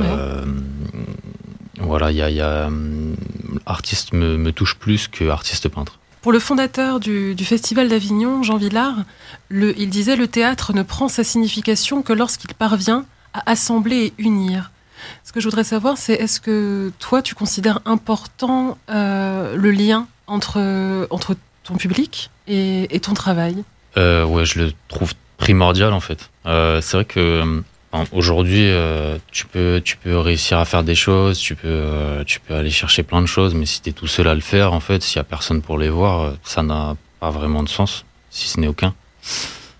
[1.79, 2.69] Voilà, il y a, y a
[3.65, 5.99] artiste me, me touche plus que artiste peintre.
[6.21, 8.97] Pour le fondateur du, Festival d'Avignon, Jean Villard,
[9.51, 14.71] il disait le théâtre ne prend sa signification que lorsqu'il parvient à assembler et unir.
[15.23, 20.07] Ce que je voudrais savoir, c'est est-ce que toi, tu considères important euh, le lien
[20.27, 23.63] entre, entre ton public et, ton travail?
[23.97, 26.29] Euh, Ouais, je le trouve primordial en fait.
[26.45, 27.63] Euh, c'est vrai que
[28.11, 32.53] Aujourd'hui, euh, tu peux tu peux réussir à faire des choses, tu peux tu peux
[32.53, 34.79] aller chercher plein de choses, mais si tu es tout seul à le faire, en
[34.79, 38.47] fait, s'il y a personne pour les voir, ça n'a pas vraiment de sens, si
[38.47, 38.93] ce n'est aucun.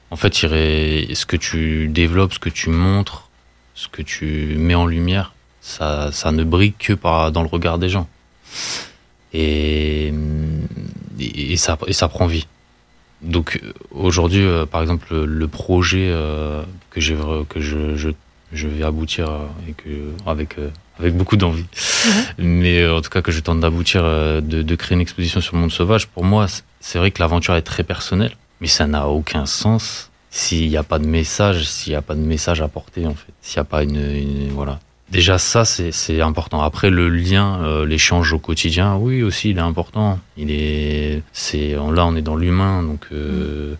[0.09, 3.28] En fait, ce que tu développes, ce que tu montres,
[3.79, 7.77] ce que tu mets en lumière, ça ça ne brille que par dans le regard
[7.79, 8.07] des gens.
[9.31, 10.13] Et
[11.19, 12.47] et, ça et ça prend vie.
[13.21, 13.61] Donc
[13.91, 16.13] aujourd'hui, par exemple, le projet
[16.89, 17.15] que j'ai
[17.47, 18.09] que je, je,
[18.51, 19.29] je, vais aboutir
[19.67, 19.89] et que
[20.25, 20.69] avec euh,
[20.99, 21.65] avec beaucoup d'envie.
[22.37, 25.41] Mais euh, en tout cas que je tente d'aboutir euh, de, de, créer une exposition
[25.41, 26.07] sur le monde sauvage.
[26.07, 26.47] Pour moi,
[26.79, 30.83] c'est vrai que l'aventure est très personnelle, mais ça n'a aucun sens s'il n'y a
[30.83, 33.61] pas de message, s'il n'y a pas de message à porter en fait, s'il n'y
[33.61, 34.79] a pas une, voilà.
[35.09, 36.61] Déjà ça c'est important.
[36.61, 40.19] Après le lien, l'échange au quotidien, oui aussi il est important.
[40.37, 43.07] Il est, c'est là on est dans l'humain donc.
[43.11, 43.73] Euh,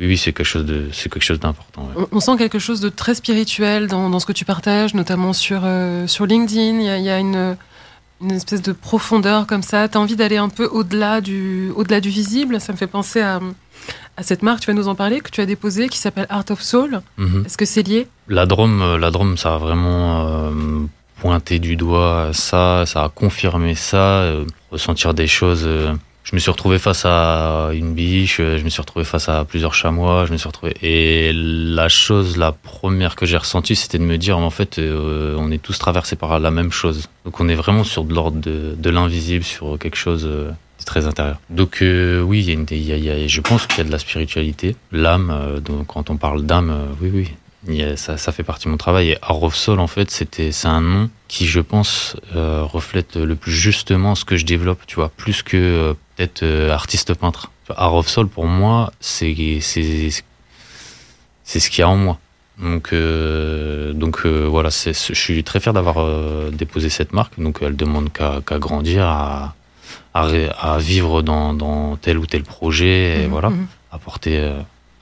[0.00, 1.88] oui, c'est quelque chose de, c'est quelque chose d'important.
[2.12, 5.62] On, sent quelque chose de très spirituel dans, dans ce que tu partages, notamment sur
[5.64, 6.80] euh, sur LinkedIn.
[6.80, 7.56] Il y a, une,
[8.20, 9.88] une espèce de profondeur comme ça.
[9.88, 12.60] Tu as envie d'aller un peu au-delà du, au-delà du visible?
[12.60, 13.40] Ça me fait penser à,
[14.20, 16.44] à cette marque, tu vas nous en parler, que tu as déposée, qui s'appelle Art
[16.50, 17.00] of Soul.
[17.16, 17.44] Mhm.
[17.46, 18.06] Est-ce que c'est lié?
[18.28, 20.50] La Drôme, euh, la Drôme, ça a vraiment euh,
[21.20, 24.32] pointé du doigt ça, ça a confirmé ça,
[24.70, 25.68] ressentir des choses
[26.30, 29.74] je me suis retrouvé face à une biche, je me suis retrouvé face à plusieurs
[29.74, 34.04] chamois, je me suis retrouvé et la chose, la première que j'ai ressentie, c'était de
[34.04, 37.08] me dire en fait, euh, on est tous traversés par la même chose.
[37.24, 40.28] Donc on est vraiment sur de l'ordre de, l'invisible, sur quelque chose
[40.84, 41.38] très intérieur.
[41.50, 45.30] Donc euh, oui, il y, a, je pense qu'il y a de la spiritualité, l'âme.
[45.30, 47.28] Euh, donc quand on parle d'âme, oui, oui,
[47.96, 49.10] ça, ça, fait partie de mon travail.
[49.10, 53.36] Et Art of en fait, c'était, c'est un nom qui, je pense, euh, reflète le
[53.36, 57.50] plus justement ce que je développe, tu vois, plus que euh, peut-être euh, artiste peintre.
[57.68, 60.10] Art of pour moi, c'est, c'est,
[61.44, 62.18] ce qu'il y a en moi.
[62.58, 67.40] Donc, donc voilà, je suis très fier d'avoir déposé cette marque.
[67.40, 69.54] Donc, elle demande qu'à grandir, à,
[70.14, 73.66] à, à, vivre dans, dans tel ou tel projet, et mmh, voilà, mmh.
[73.92, 74.52] apporter,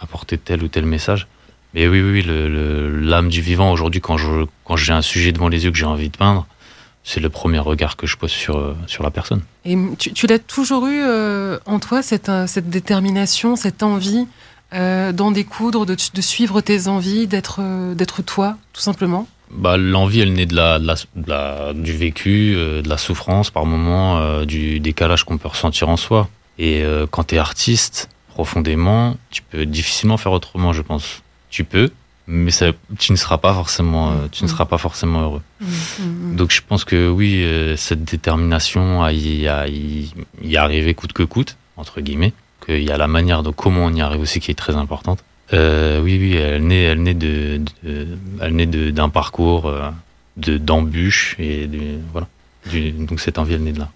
[0.00, 1.26] apporter tel ou tel message.
[1.74, 5.70] Mais oui, oui, l'âme du vivant, aujourd'hui, quand j'ai quand un sujet devant les yeux
[5.70, 6.46] que j'ai envie de peindre,
[7.09, 9.40] c'est le premier regard que je pose sur, euh, sur la personne.
[9.64, 14.26] Et tu, tu l'as toujours eu euh, en toi, cette, euh, cette détermination, cette envie
[14.70, 17.62] d'en découdre, de, de, suivre tes envies, d'être
[17.94, 19.26] d'être toi, tout simplement?
[19.51, 20.94] Bah, L'envie, elle naît de la, de
[21.26, 26.28] la, du vécu, de la souffrance par moment, du décalage qu'on peut ressentir en soi.
[26.59, 31.90] Et quand tu es artiste, profondément, tu peux difficilement faire autrement, je pense tu peux,
[32.28, 32.66] mais ça,
[32.99, 34.53] tu ne seras pas forcément, euh, tu ne mm.
[34.53, 35.42] seras pas forcément heureux.
[35.61, 39.49] Mm, mm, Donc je pense que oui, euh, cette détermination à y,
[40.42, 42.34] y, arriver coûte que coûte, entre guillemets,
[42.64, 45.24] qu'il y a la manière de comment on y arrive aussi qui est très importante.
[45.53, 47.61] Euh, oui, oui, elle naît, elle naît de,
[48.40, 49.72] elle naît d'un parcours
[50.36, 52.28] de d'embûches et de, voilà.
[52.99, 53.88] donc cette envie, elle naît de là.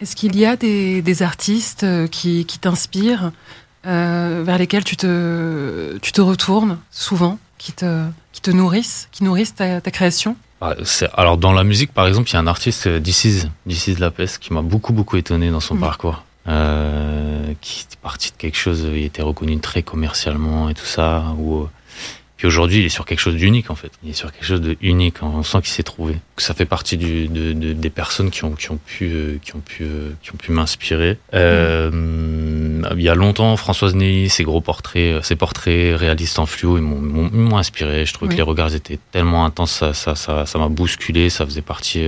[0.00, 3.32] Est-ce qu'il y a des, des artistes qui, qui t'inspirent
[3.86, 9.24] euh, vers lesquels tu te, tu te retournes souvent, qui te, qui te nourrissent, qui
[9.24, 10.36] nourrissent ta, ta création?
[10.60, 10.74] Ah,
[11.14, 14.54] alors dans la musique par exemple il y a un artiste This Is, Lapes qui
[14.54, 15.80] m'a beaucoup beaucoup étonné dans son mm.
[15.80, 20.84] parcours euh, qui est parti de quelque chose il était reconnu très commercialement et tout
[20.84, 21.68] ça ou
[22.36, 23.90] puis aujourd'hui, il est sur quelque chose d'unique en fait.
[24.04, 25.22] Il est sur quelque chose de unique.
[25.22, 26.16] On sent qu'il s'est trouvé.
[26.36, 29.38] Que ça fait partie du, de, de, des personnes qui ont, qui ont pu, euh,
[29.42, 31.16] qui ont pu, euh, qui ont pu m'inspirer.
[31.32, 31.90] Euh,
[32.94, 36.82] il y a longtemps, Françoise Ney, ses gros portraits, ses portraits réalistes en fluo, ils
[36.82, 38.04] m'ont inspiré.
[38.04, 41.30] Je trouvais que les regards étaient tellement intenses, ça, ça, ça, ça m'a bousculé.
[41.30, 42.04] Ça faisait partie,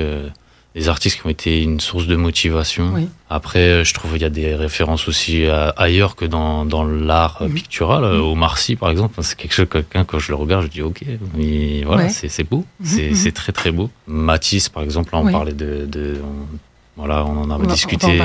[0.74, 2.94] des artistes qui ont été une source de motivation.
[3.30, 5.44] Après, je trouve qu'il y a des références aussi
[5.76, 7.54] ailleurs que dans, dans l'art mhm.
[7.54, 8.04] pictural.
[8.04, 8.20] Mhm.
[8.20, 11.02] Au Marcy, par exemple, c'est quelque chose, quelqu'un, quand je le regarde, je dis ok,
[11.34, 13.14] mais voilà, c'est beau, mhm.
[13.14, 13.90] c'est très très beau.
[14.06, 16.20] Matisse, par exemple, on parlait de, de
[16.98, 18.20] voilà, on en avait discuté.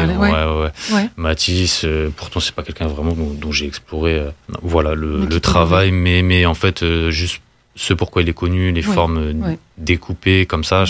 [1.15, 4.15] Matisse, euh, pourtant c'est pas quelqu'un vraiment dont, j'ai exploré.
[4.15, 4.31] Euh,
[4.63, 7.41] voilà le, travail, mais mais en fait euh, juste
[7.75, 10.85] ce pourquoi il est connu, les formes découpées comme ça.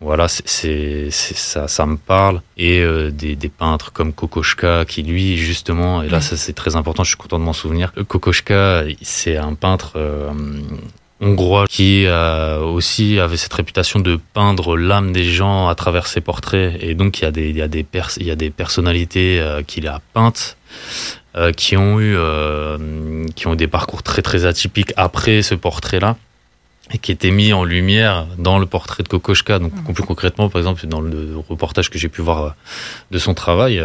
[0.00, 2.40] Voilà, c'est ça, ça me parle.
[2.56, 7.02] Et des, des, peintres comme Kokoschka, qui lui, justement, et là, ça c'est très important,
[7.02, 7.92] je suis content de m'en souvenir.
[8.06, 9.98] Kokoschka, c'est un peintre
[11.20, 16.20] hongrois qui euh, aussi avait cette réputation de peindre l'âme des gens à travers ses
[16.20, 17.84] portraits et donc il y a des il y a des
[18.18, 20.56] il y a des personnalités euh, qu'il a peintes
[21.36, 22.16] euh, qui ont eu
[23.34, 26.16] qui ont des parcours très très atypiques après ce portrait là
[26.92, 29.92] et qui étaient mis en lumière dans le portrait de Kokoschka donc mmh.
[29.92, 32.54] plus concrètement par exemple dans le reportage que j'ai pu voir
[33.10, 33.80] de son travail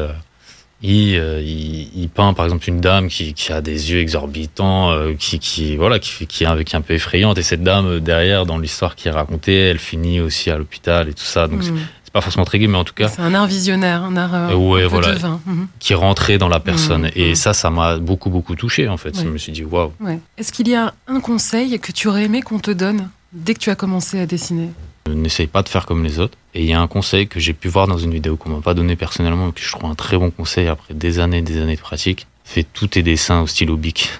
[0.86, 5.14] euh, il, il, peint par exemple une dame qui, qui a des yeux exorbitants, euh,
[5.18, 7.38] qui, qui, voilà, qui, qui, est un, qui est un peu effrayante.
[7.38, 11.14] Et cette dame derrière, dans l'histoire qui est racontée, elle finit aussi à l'hôpital et
[11.14, 11.48] tout ça.
[11.48, 11.78] Donc hmm.
[12.14, 13.10] Pas forcément très gai, mais en tout cas.
[13.10, 15.66] C'est un art visionnaire, un art euh, ouais, voilà, hmm.
[15.80, 17.08] qui rentrait dans la personne.
[17.08, 17.16] Hmm.
[17.16, 19.20] Et ça, ça m'a beaucoup beaucoup touché en fait.
[19.20, 19.92] Je me suis dit waouh.
[20.38, 23.60] Est-ce qu'il y a un conseil que tu aurais aimé qu'on te donne dès que
[23.60, 24.70] tu as commencé à dessiner?
[25.10, 26.38] N'essaye pas de faire comme les autres.
[26.54, 28.62] Et il y a un conseil que j'ai pu voir dans une vidéo qu'on m'a
[28.62, 31.42] pas donné personnellement, mais que je trouve un très bon conseil après des années et
[31.42, 32.28] des années de pratique.
[32.46, 34.12] Fais tous tes dessins au stylo bic.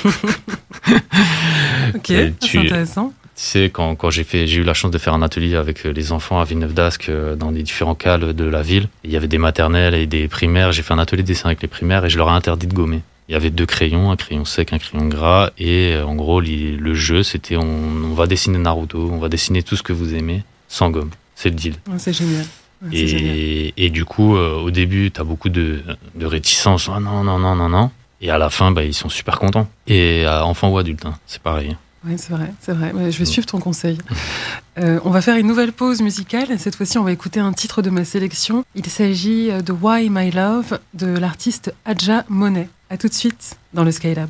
[1.95, 3.13] ok, c'est intéressant.
[3.35, 5.83] Tu sais, quand, quand j'ai fait, j'ai eu la chance de faire un atelier avec
[5.83, 8.87] les enfants à Villeneuve d'Ascq euh, dans les différents cales de la ville.
[9.03, 10.71] Il y avait des maternelles et des primaires.
[10.71, 12.73] J'ai fait un atelier de dessin avec les primaires et je leur ai interdit de
[12.73, 13.01] gommer.
[13.27, 15.49] Il y avait deux crayons, un crayon sec, un crayon gras.
[15.57, 19.75] Et euh, en gros, le jeu, c'était on, va dessiner Naruto, on va dessiner tout
[19.75, 21.09] ce que vous aimez sans gomme.
[21.35, 21.75] C'est le deal.
[21.97, 22.45] c'est génial.
[22.93, 25.81] et, et, du coup, euh, au début, tu as beaucoup de,
[26.15, 26.87] de réticence.
[26.87, 27.91] Oh non, non, non, non, non.
[28.21, 29.67] Et à la fin, bah, ils sont super contents.
[29.87, 31.75] Et à enfant ou adulte, hein, c'est pareil.
[32.05, 33.11] Oui, c'est vrai, c'est vrai.
[33.11, 33.97] je vais suivre ton conseil.
[34.77, 36.59] Euh, on va faire une nouvelle pause musicale.
[36.59, 38.65] Cette fois-ci, on va écouter un titre de ma sélection.
[38.75, 42.67] Il s'agit de Why My Love de l'artiste Adja Monet.
[42.89, 44.29] A tout de suite dans le Skylab.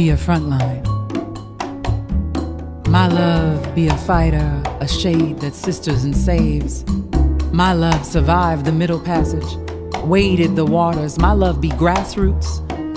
[0.00, 0.82] Be a frontline.
[2.88, 6.86] My love be a fighter, a shade that sisters and saves.
[7.52, 9.54] My love survived the middle passage,
[10.02, 11.18] waded the waters.
[11.18, 12.48] My love be grassroots,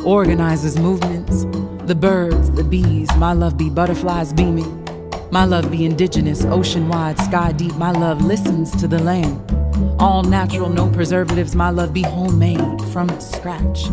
[0.06, 1.44] organizes movements.
[1.88, 4.72] The birds, the bees, my love be butterflies beaming.
[5.30, 7.76] My love be indigenous, ocean wide, sky deep.
[7.76, 9.42] My love listens to the land.
[10.00, 11.54] All natural, no preservatives.
[11.54, 13.90] My love be homemade from scratch.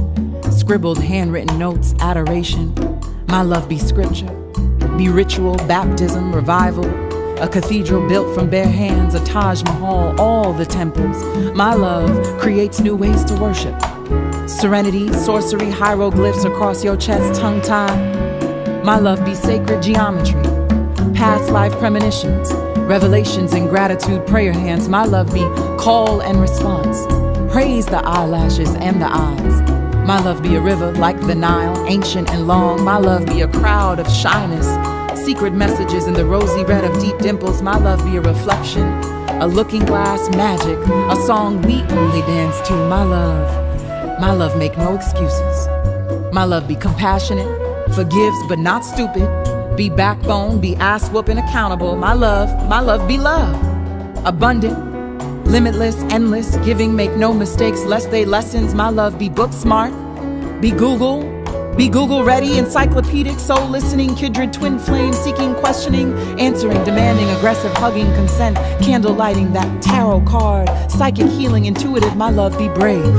[0.53, 2.73] Scribbled, handwritten notes, adoration.
[3.31, 4.27] My love be scripture
[4.99, 6.85] be ritual, baptism, revival,
[7.41, 11.23] a cathedral built from bare hands, a Taj Mahal, all the temples.
[11.55, 13.81] My love creates new ways to worship.
[14.47, 18.85] Serenity, sorcery, hieroglyphs across your chest, tongue tied.
[18.85, 20.43] My love be sacred geometry,
[21.15, 24.89] past life premonitions, revelations and gratitude, prayer hands.
[24.89, 25.45] My love be
[25.79, 27.07] call and response.
[27.53, 29.60] Praise the eyelashes and the eyes.
[30.07, 32.85] My love be a river like the Nile, ancient and long.
[32.85, 34.67] My love be a crowd of shyness,
[35.25, 37.63] secret messages in the rosy red of deep dimples.
[37.63, 38.87] My love be a reflection,
[39.41, 42.75] a looking glass magic, a song we only dance to.
[42.89, 45.69] My love, my love make no excuses.
[46.33, 47.49] My love be compassionate,
[47.95, 49.29] forgives but not stupid.
[49.77, 51.97] Be backbone, be ass whooping accountable.
[51.97, 53.55] My love, my love be love.
[54.27, 54.90] Abundant,
[55.51, 58.73] Limitless, endless, giving, make no mistakes, lest they lessons.
[58.73, 59.93] My love be book smart,
[60.61, 61.23] be Google,
[61.77, 68.07] be Google ready, encyclopedic, soul listening, kindred, twin flame, seeking, questioning, answering, demanding, aggressive, hugging,
[68.15, 72.15] consent, candle lighting, that tarot card, psychic healing, intuitive.
[72.15, 73.13] My love be brave.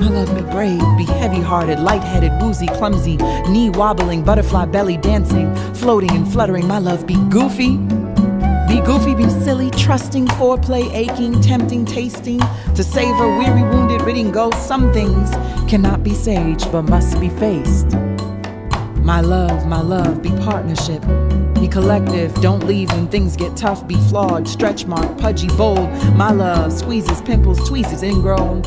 [0.00, 4.96] My love be brave, be heavy hearted, light headed, woozy, clumsy, knee wobbling, butterfly belly
[4.96, 6.66] dancing, floating and fluttering.
[6.66, 7.78] My love be goofy,
[8.74, 12.40] be goofy, be silly, trusting, foreplay, aching, tempting, tasting,
[12.74, 14.66] to savor, weary, wounded, ridding ghosts.
[14.66, 15.30] Some things
[15.70, 17.92] cannot be sage, but must be faced.
[18.98, 21.02] My love, my love, be partnership.
[21.54, 23.86] Be collective, don't leave when things get tough.
[23.86, 25.88] Be flawed, stretch mark, pudgy, bold.
[26.16, 28.62] My love squeezes, pimples, tweezes, ingrown.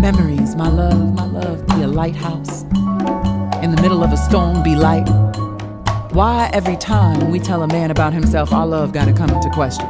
[0.00, 2.62] Memories, my love, my love, be a lighthouse.
[3.64, 5.08] In the middle of a storm, be light.
[6.12, 9.86] Why every time we tell a man about himself, our love gotta come into question?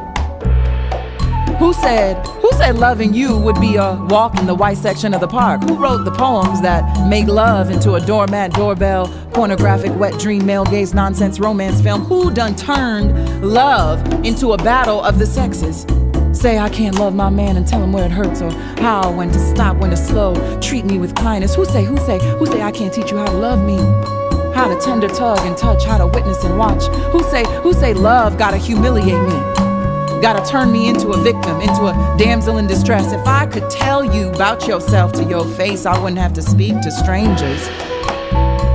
[1.59, 5.21] Who said, who said loving you would be a walk in the white section of
[5.21, 5.63] the park?
[5.63, 10.65] Who wrote the poems that make love into a doormat, doorbell, pornographic, wet dream, male
[10.65, 12.03] gaze, nonsense, romance film?
[12.03, 15.87] Who done turned love into a battle of the sexes?
[16.33, 18.51] Say I can't love my man and tell him where it hurts or
[18.81, 21.55] how, when to stop, when to slow, treat me with kindness.
[21.55, 24.28] Who say, who say, who say I can't teach you how to love me?
[24.59, 26.87] How to tender tug and touch, how to witness and watch.
[27.13, 30.21] Who say, who say love gotta humiliate me?
[30.21, 33.13] Gotta turn me into a victim, into a damsel in distress.
[33.13, 36.73] If I could tell you about yourself to your face, I wouldn't have to speak
[36.81, 37.69] to strangers.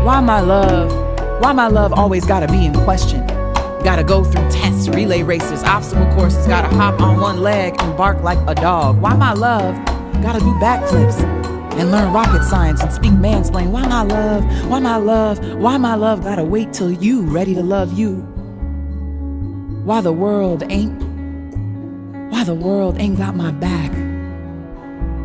[0.05, 0.89] Why my love?
[1.41, 3.27] Why my love always gotta be in question?
[3.84, 8.23] Gotta go through tests, relay races, obstacle courses, gotta hop on one leg and bark
[8.23, 9.01] like a dog.
[9.01, 9.75] Why my love?
[10.21, 11.43] Gotta do backflips
[11.80, 13.71] and learn rocket science and speak mansplain.
[13.71, 14.43] Why my love?
[14.69, 15.39] Why my love?
[15.55, 18.17] Why my love gotta wait till you ready to love you?
[19.86, 21.03] Why the world ain't
[22.34, 23.93] why the world ain't got my back.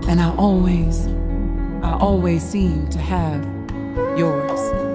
[0.08, 1.06] And I always,
[1.82, 3.44] I always seem to have
[4.16, 4.87] yours.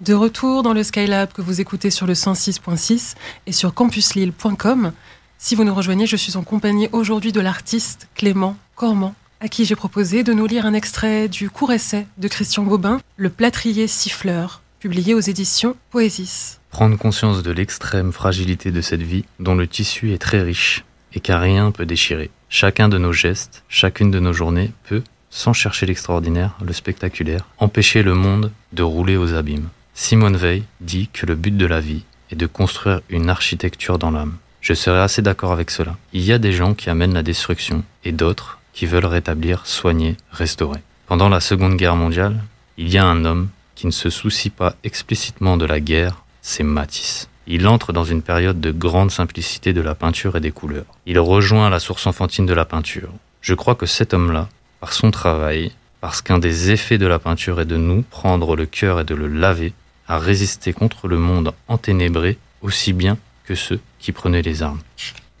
[0.00, 4.92] De retour dans le Skylab que vous écoutez sur le 106.6 et sur campuslille.com.
[5.36, 9.66] Si vous nous rejoignez, je suis en compagnie aujourd'hui de l'artiste Clément Cormand, à qui
[9.66, 13.86] j'ai proposé de nous lire un extrait du court essai de Christian Bobin, Le plâtrier
[13.86, 16.60] siffleur, publié aux éditions Poésis.
[16.70, 20.82] Prendre conscience de l'extrême fragilité de cette vie, dont le tissu est très riche
[21.12, 22.30] et qu'à rien peut déchirer.
[22.48, 28.02] Chacun de nos gestes, chacune de nos journées peut, sans chercher l'extraordinaire, le spectaculaire, empêcher
[28.02, 29.68] le monde de rouler aux abîmes.
[30.02, 34.10] Simone Veil dit que le but de la vie est de construire une architecture dans
[34.10, 34.38] l'âme.
[34.62, 35.94] Je serais assez d'accord avec cela.
[36.14, 40.16] Il y a des gens qui amènent la destruction et d'autres qui veulent rétablir, soigner,
[40.32, 40.80] restaurer.
[41.06, 42.40] Pendant la Seconde Guerre mondiale,
[42.78, 46.64] il y a un homme qui ne se soucie pas explicitement de la guerre, c'est
[46.64, 47.28] Matisse.
[47.46, 50.86] Il entre dans une période de grande simplicité de la peinture et des couleurs.
[51.04, 53.12] Il rejoint la source enfantine de la peinture.
[53.42, 54.48] Je crois que cet homme-là,
[54.80, 58.64] par son travail, parce qu'un des effets de la peinture est de nous prendre le
[58.64, 59.74] cœur et de le laver,
[60.10, 64.80] à résister contre le monde enténébré aussi bien que ceux qui prenaient les armes.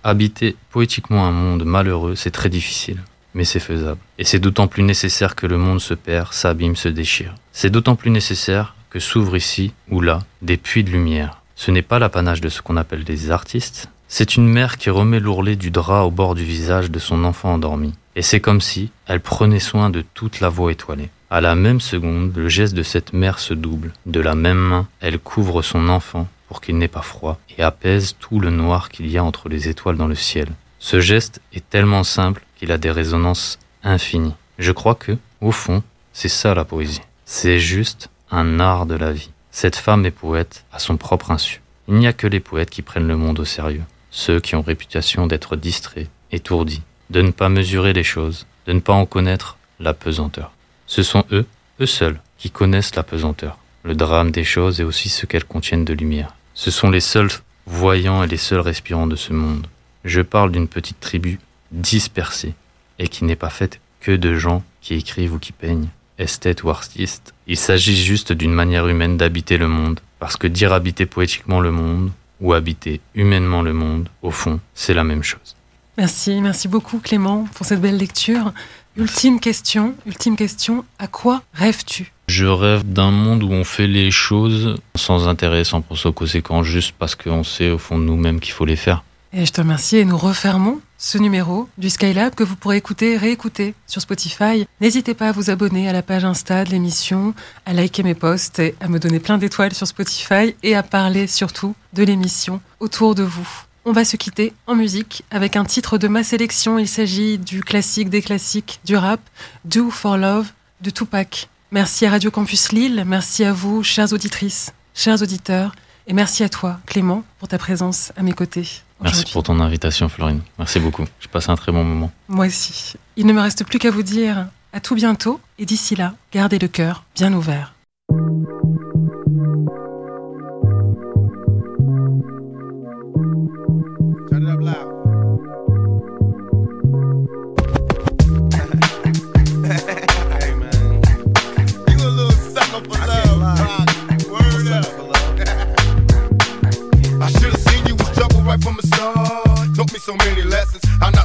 [0.04, 3.02] Habiter poétiquement un monde malheureux, c'est très difficile,
[3.34, 4.00] mais c'est faisable.
[4.16, 7.34] Et c'est d'autant plus nécessaire que le monde se perd, s'abîme, se déchire.
[7.52, 11.42] C'est d'autant plus nécessaire que s'ouvrent ici ou là des puits de lumière.
[11.56, 15.18] Ce n'est pas l'apanage de ce qu'on appelle des artistes, c'est une mère qui remet
[15.18, 17.92] l'ourlet du drap au bord du visage de son enfant endormi.
[18.14, 21.10] Et c'est comme si elle prenait soin de toute la voie étoilée.
[21.32, 23.92] À la même seconde, le geste de cette mère se double.
[24.04, 28.16] De la même main, elle couvre son enfant pour qu'il n'ait pas froid et apaise
[28.18, 30.48] tout le noir qu'il y a entre les étoiles dans le ciel.
[30.80, 34.34] Ce geste est tellement simple qu'il a des résonances infinies.
[34.58, 37.00] Je crois que, au fond, c'est ça la poésie.
[37.26, 39.30] C'est juste un art de la vie.
[39.52, 41.62] Cette femme est poète à son propre insu.
[41.86, 43.84] Il n'y a que les poètes qui prennent le monde au sérieux.
[44.10, 48.80] Ceux qui ont réputation d'être distraits, étourdis, de ne pas mesurer les choses, de ne
[48.80, 50.50] pas en connaître la pesanteur.
[50.90, 51.46] Ce sont eux,
[51.80, 55.84] eux seuls, qui connaissent la pesanteur, le drame des choses et aussi ce qu'elles contiennent
[55.84, 56.34] de lumière.
[56.54, 57.30] Ce sont les seuls
[57.64, 59.68] voyants et les seuls respirants de ce monde.
[60.04, 61.38] Je parle d'une petite tribu
[61.70, 62.54] dispersée
[62.98, 66.70] et qui n'est pas faite que de gens qui écrivent ou qui peignent, esthètes ou
[66.70, 67.34] artistes.
[67.46, 71.70] Il s'agit juste d'une manière humaine d'habiter le monde, parce que dire habiter poétiquement le
[71.70, 72.10] monde
[72.40, 75.54] ou habiter humainement le monde, au fond, c'est la même chose.
[75.98, 78.52] Merci, merci beaucoup Clément pour cette belle lecture.
[78.96, 82.12] Ultime question, ultime question, à quoi rêves-tu?
[82.26, 86.94] Je rêve d'un monde où on fait les choses sans intérêt, sans aux conséquences, juste
[86.98, 89.04] parce qu'on sait au fond de nous-mêmes qu'il faut les faire.
[89.32, 93.16] Et je te remercie et nous refermons ce numéro du Skylab que vous pourrez écouter,
[93.16, 94.66] réécouter sur Spotify.
[94.80, 97.32] N'hésitez pas à vous abonner à la page Insta de l'émission,
[97.66, 101.28] à liker mes posts et à me donner plein d'étoiles sur Spotify et à parler
[101.28, 103.48] surtout de l'émission autour de vous.
[103.86, 106.78] On va se quitter en musique avec un titre de ma sélection.
[106.78, 109.20] Il s'agit du classique des classiques du rap,
[109.64, 110.52] Do for Love
[110.82, 111.48] de Tupac.
[111.70, 115.74] Merci à Radio Campus Lille, merci à vous, chères auditrices, chers auditeurs,
[116.06, 118.68] Et merci à toi, Clément, pour ta présence à mes côtés.
[119.00, 120.40] Merci pour ton invitation, Florine.
[120.58, 121.04] Merci beaucoup.
[121.20, 122.10] J'ai passé un très bon moment.
[122.28, 122.94] Moi aussi.
[123.16, 125.40] Il ne me reste plus qu'à vous dire à tout bientôt.
[125.58, 127.74] Et d'ici là, gardez le cœur bien ouvert.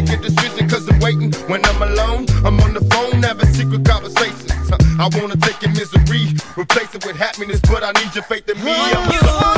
[0.00, 1.30] Make a decision cause I'm waiting.
[1.46, 4.50] When I'm alone, I'm on the phone having secret conversations.
[4.98, 8.56] I wanna take your misery, replace it with happiness, but I need your faith in
[8.64, 9.49] me.